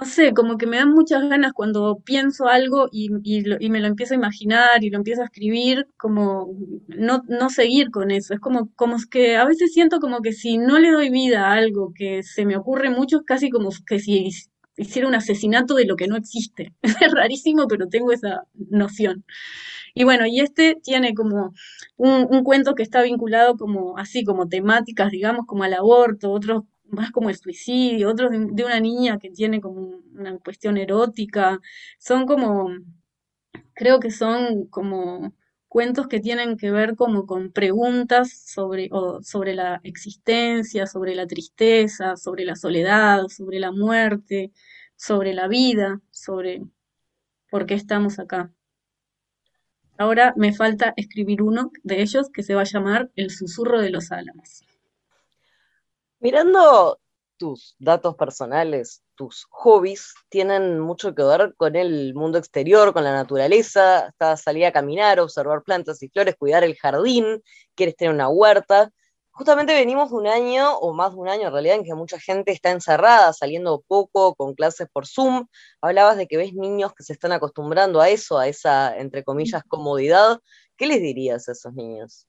no 0.00 0.06
sé, 0.06 0.32
como 0.32 0.56
que 0.56 0.66
me 0.66 0.78
dan 0.78 0.92
muchas 0.92 1.28
ganas 1.28 1.52
cuando 1.52 2.00
pienso 2.04 2.46
algo 2.48 2.88
y, 2.90 3.10
y, 3.22 3.70
me 3.70 3.80
lo 3.80 3.86
empiezo 3.86 4.14
a 4.14 4.16
imaginar 4.16 4.82
y 4.82 4.90
lo 4.90 4.96
empiezo 4.98 5.22
a 5.22 5.26
escribir, 5.26 5.86
como 5.98 6.54
no, 6.88 7.22
no 7.28 7.50
seguir 7.50 7.90
con 7.90 8.10
eso. 8.10 8.32
Es 8.34 8.40
como, 8.40 8.70
como 8.76 8.96
que 9.10 9.36
a 9.36 9.44
veces 9.44 9.72
siento 9.74 10.00
como 10.00 10.22
que 10.22 10.32
si 10.32 10.58
no 10.58 10.78
le 10.78 10.90
doy 10.90 11.10
vida 11.10 11.46
a 11.48 11.52
algo 11.54 11.92
que 11.94 12.22
se 12.22 12.46
me 12.46 12.56
ocurre 12.56 12.90
mucho, 12.90 13.18
es 13.18 13.22
casi 13.26 13.50
como 13.50 13.70
que 13.86 13.98
si 14.00 14.30
hiciera 14.76 15.06
un 15.08 15.14
asesinato 15.14 15.74
de 15.74 15.84
lo 15.84 15.96
que 15.96 16.08
no 16.08 16.16
existe. 16.16 16.72
Es 17.06 17.12
rarísimo, 17.12 17.66
pero 17.68 17.88
tengo 17.88 18.12
esa 18.12 18.44
noción. 18.70 19.24
Y 19.94 20.04
bueno, 20.04 20.26
y 20.26 20.40
este 20.40 20.76
tiene 20.82 21.14
como 21.14 21.52
un, 21.96 22.26
un 22.30 22.44
cuento 22.44 22.74
que 22.74 22.82
está 22.82 23.02
vinculado 23.02 23.56
como 23.56 23.98
así, 23.98 24.24
como 24.24 24.48
temáticas, 24.48 25.10
digamos, 25.10 25.46
como 25.46 25.64
al 25.64 25.74
aborto, 25.74 26.30
otros 26.30 26.62
más 26.90 27.10
como 27.10 27.30
el 27.30 27.36
suicidio, 27.36 28.10
otros 28.10 28.30
de, 28.30 28.64
una 28.64 28.80
niña 28.80 29.18
que 29.18 29.30
tiene 29.30 29.60
como 29.60 30.00
una 30.14 30.38
cuestión 30.38 30.76
erótica. 30.76 31.60
Son 31.98 32.26
como, 32.26 32.70
creo 33.74 34.00
que 34.00 34.10
son 34.10 34.66
como 34.66 35.34
cuentos 35.68 36.08
que 36.08 36.20
tienen 36.20 36.56
que 36.56 36.70
ver 36.72 36.96
como 36.96 37.26
con 37.26 37.52
preguntas 37.52 38.32
sobre, 38.46 38.88
o, 38.92 39.22
sobre 39.22 39.54
la 39.54 39.80
existencia, 39.84 40.86
sobre 40.86 41.14
la 41.14 41.26
tristeza, 41.26 42.16
sobre 42.16 42.44
la 42.44 42.56
soledad, 42.56 43.28
sobre 43.28 43.60
la 43.60 43.72
muerte, 43.72 44.52
sobre 44.96 45.34
la 45.34 45.48
vida, 45.48 46.00
sobre 46.10 46.62
por 47.50 47.66
qué 47.66 47.74
estamos 47.74 48.18
acá. 48.18 48.52
Ahora 49.98 50.32
me 50.36 50.52
falta 50.52 50.94
escribir 50.96 51.42
uno 51.42 51.70
de 51.82 52.02
ellos 52.02 52.30
que 52.30 52.42
se 52.42 52.54
va 52.54 52.62
a 52.62 52.64
llamar 52.64 53.10
El 53.16 53.30
susurro 53.30 53.80
de 53.80 53.90
los 53.90 54.12
álamos. 54.12 54.64
Mirando 56.20 57.00
tus 57.38 57.74
datos 57.78 58.14
personales, 58.16 59.02
tus 59.14 59.46
hobbies, 59.50 60.14
tienen 60.28 60.78
mucho 60.78 61.14
que 61.14 61.22
ver 61.22 61.54
con 61.56 61.76
el 61.76 62.14
mundo 62.14 62.36
exterior, 62.38 62.92
con 62.92 63.04
la 63.04 63.14
naturaleza, 63.14 64.08
estás 64.08 64.42
salir 64.42 64.66
a 64.66 64.72
caminar, 64.72 65.18
observar 65.18 65.62
plantas 65.62 66.02
y 66.02 66.08
flores, 66.10 66.36
cuidar 66.38 66.62
el 66.62 66.76
jardín, 66.76 67.42
quieres 67.74 67.96
tener 67.96 68.12
una 68.14 68.28
huerta. 68.28 68.90
Justamente 69.30 69.72
venimos 69.72 70.10
de 70.10 70.16
un 70.16 70.26
año, 70.26 70.76
o 70.78 70.92
más 70.92 71.12
de 71.12 71.18
un 71.20 71.28
año 71.30 71.46
en 71.46 71.52
realidad, 71.54 71.76
en 71.76 71.84
que 71.84 71.94
mucha 71.94 72.20
gente 72.20 72.52
está 72.52 72.70
encerrada, 72.70 73.32
saliendo 73.32 73.82
poco, 73.88 74.34
con 74.34 74.54
clases 74.54 74.88
por 74.92 75.06
Zoom. 75.06 75.46
Hablabas 75.80 76.18
de 76.18 76.26
que 76.26 76.36
ves 76.36 76.52
niños 76.52 76.92
que 76.94 77.02
se 77.02 77.14
están 77.14 77.32
acostumbrando 77.32 78.00
a 78.02 78.10
eso, 78.10 78.38
a 78.38 78.46
esa, 78.48 78.94
entre 78.98 79.24
comillas, 79.24 79.62
comodidad. 79.66 80.40
¿Qué 80.76 80.86
les 80.86 81.00
dirías 81.00 81.48
a 81.48 81.52
esos 81.52 81.72
niños? 81.72 82.26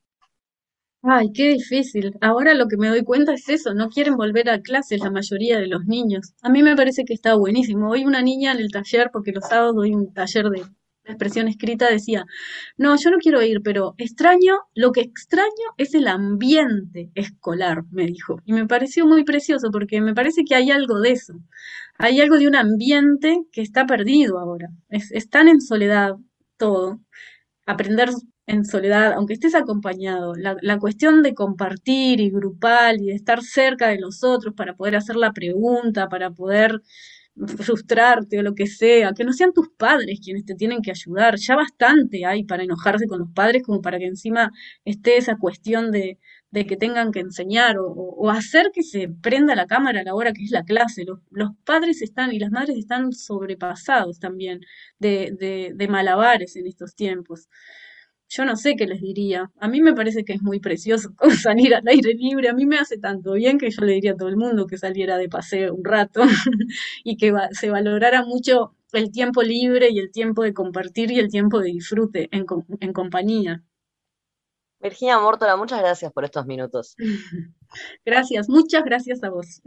Ay, 1.04 1.32
qué 1.34 1.50
difícil. 1.50 2.14
Ahora 2.22 2.54
lo 2.54 2.68
que 2.68 2.78
me 2.78 2.88
doy 2.90 3.04
cuenta 3.04 3.34
es 3.34 3.50
eso, 3.50 3.74
no 3.74 3.90
quieren 3.90 4.16
volver 4.18 4.50
a 4.50 4.62
clases 4.62 5.00
la 5.02 5.10
mayoría 5.12 5.60
de 5.60 5.68
los 5.68 5.86
niños. 5.86 6.34
A 6.44 6.50
mí 6.50 6.62
me 6.62 6.76
parece 6.76 7.06
que 7.06 7.14
está 7.14 7.34
buenísimo. 7.36 7.90
Hoy 7.90 8.06
una 8.06 8.22
niña 8.22 8.52
en 8.52 8.60
el 8.60 8.72
taller, 8.72 9.10
porque 9.12 9.32
los 9.32 9.46
sábados 9.48 9.76
doy 9.76 9.94
un 9.96 10.14
taller 10.14 10.50
de 10.50 10.64
expresión 11.06 11.48
escrita, 11.48 11.90
decía, 11.90 12.26
no, 12.78 12.96
yo 12.98 13.10
no 13.10 13.18
quiero 13.18 13.42
ir, 13.42 13.62
pero 13.64 13.96
extraño, 13.98 14.60
lo 14.76 14.92
que 14.92 15.02
extraño 15.02 15.50
es 15.78 15.96
el 15.96 16.08
ambiente 16.08 17.10
escolar, 17.16 17.84
me 17.92 18.06
dijo. 18.06 18.40
Y 18.46 18.54
me 18.54 18.68
pareció 18.68 19.08
muy 19.08 19.24
precioso 19.24 19.70
porque 19.72 20.02
me 20.02 20.14
parece 20.14 20.44
que 20.44 20.54
hay 20.56 20.70
algo 20.70 21.00
de 21.00 21.12
eso. 21.14 21.34
Hay 21.98 22.22
algo 22.22 22.38
de 22.38 22.48
un 22.48 22.56
ambiente 22.56 23.42
que 23.52 23.62
está 23.62 23.86
perdido 23.88 24.38
ahora. 24.40 24.70
Es, 24.90 25.12
están 25.12 25.48
en 25.48 25.62
soledad 25.62 26.16
todo. 26.58 27.00
Aprender 27.66 28.10
en 28.48 28.66
soledad, 28.66 29.14
aunque 29.14 29.34
estés 29.34 29.56
acompañado, 29.56 30.36
la, 30.36 30.58
la, 30.62 30.80
cuestión 30.80 31.24
de 31.24 31.34
compartir 31.34 32.20
y 32.20 32.30
grupal 32.32 33.02
y 33.02 33.08
de 33.08 33.14
estar 33.16 33.42
cerca 33.44 33.88
de 33.90 34.00
los 34.00 34.24
otros 34.24 34.54
para 34.56 34.76
poder 34.76 34.96
hacer 34.96 35.16
la 35.16 35.32
pregunta, 35.32 36.10
para 36.10 36.32
poder 36.32 36.82
frustrarte 37.58 38.40
o 38.40 38.44
lo 38.44 38.56
que 38.56 38.68
sea, 38.68 39.14
que 39.14 39.24
no 39.24 39.34
sean 39.34 39.54
tus 39.54 39.70
padres 39.70 40.20
quienes 40.24 40.46
te 40.46 40.56
tienen 40.56 40.82
que 40.82 40.92
ayudar, 40.92 41.38
ya 41.38 41.56
bastante 41.56 42.26
hay 42.26 42.44
para 42.44 42.64
enojarse 42.64 43.08
con 43.08 43.20
los 43.20 43.30
padres 43.32 43.64
como 43.64 43.82
para 43.82 43.98
que 44.00 44.06
encima 44.06 44.52
esté 44.86 45.18
esa 45.18 45.38
cuestión 45.38 45.92
de, 45.92 46.20
de 46.52 46.66
que 46.66 46.76
tengan 46.78 47.12
que 47.12 47.22
enseñar 47.22 47.78
o, 47.80 47.88
o, 47.88 48.30
hacer 48.30 48.72
que 48.74 48.84
se 48.84 49.08
prenda 49.10 49.56
la 49.56 49.66
cámara 49.66 50.02
a 50.02 50.04
la 50.04 50.14
hora 50.14 50.34
que 50.34 50.44
es 50.44 50.52
la 50.52 50.64
clase. 50.64 51.06
Los, 51.06 51.20
los 51.32 51.52
padres 51.66 52.02
están 52.02 52.34
y 52.34 52.40
las 52.40 52.52
madres 52.52 52.78
están 52.78 53.14
sobrepasados 53.14 54.20
también 54.20 54.60
de, 55.00 55.34
de, 55.40 55.72
de 55.76 55.88
malabares 55.88 56.56
en 56.58 56.68
estos 56.68 56.96
tiempos 56.96 57.48
yo 58.32 58.46
no 58.46 58.56
sé 58.56 58.76
qué 58.78 58.88
les 58.88 59.02
diría. 59.02 59.52
A 59.60 59.68
mí 59.68 59.82
me 59.82 59.94
parece 59.94 60.24
que 60.24 60.32
es 60.34 60.42
muy 60.42 60.60
precioso 60.62 61.14
salir 61.44 61.76
al 61.76 61.86
aire 61.88 62.14
libre. 62.14 62.50
A 62.50 62.54
mí 62.54 62.66
me 62.66 62.78
hace 62.78 62.98
tanto 62.98 63.34
bien 63.34 63.58
que 63.58 63.70
yo 63.70 63.84
le 63.84 63.94
diría 63.94 64.14
a 64.14 64.16
todo 64.16 64.30
el 64.30 64.38
mundo 64.38 64.68
que 64.68 64.78
saliera 64.78 65.18
de 65.18 65.28
paseo 65.28 65.74
un 65.76 65.84
rato 65.84 66.22
y 67.04 67.18
que 67.18 67.34
se 67.52 67.70
valorara 67.70 68.24
mucho 68.24 68.74
el 68.94 69.12
tiempo 69.12 69.44
libre 69.44 69.90
y 69.90 70.00
el 70.00 70.12
tiempo 70.12 70.44
de 70.44 70.54
compartir 70.54 71.12
y 71.12 71.20
el 71.20 71.30
tiempo 71.30 71.60
de 71.60 71.72
disfrute 71.72 72.30
en, 72.32 72.46
en 72.80 72.94
compañía. 72.94 73.64
Virginia 74.80 75.20
Mórtola, 75.20 75.58
muchas 75.58 75.80
gracias 75.80 76.12
por 76.12 76.24
estos 76.24 76.46
minutos. 76.46 76.96
Gracias, 78.06 78.50
muchas 78.50 78.84
gracias 78.84 79.24
a 79.24 79.30
vos. 79.30 79.62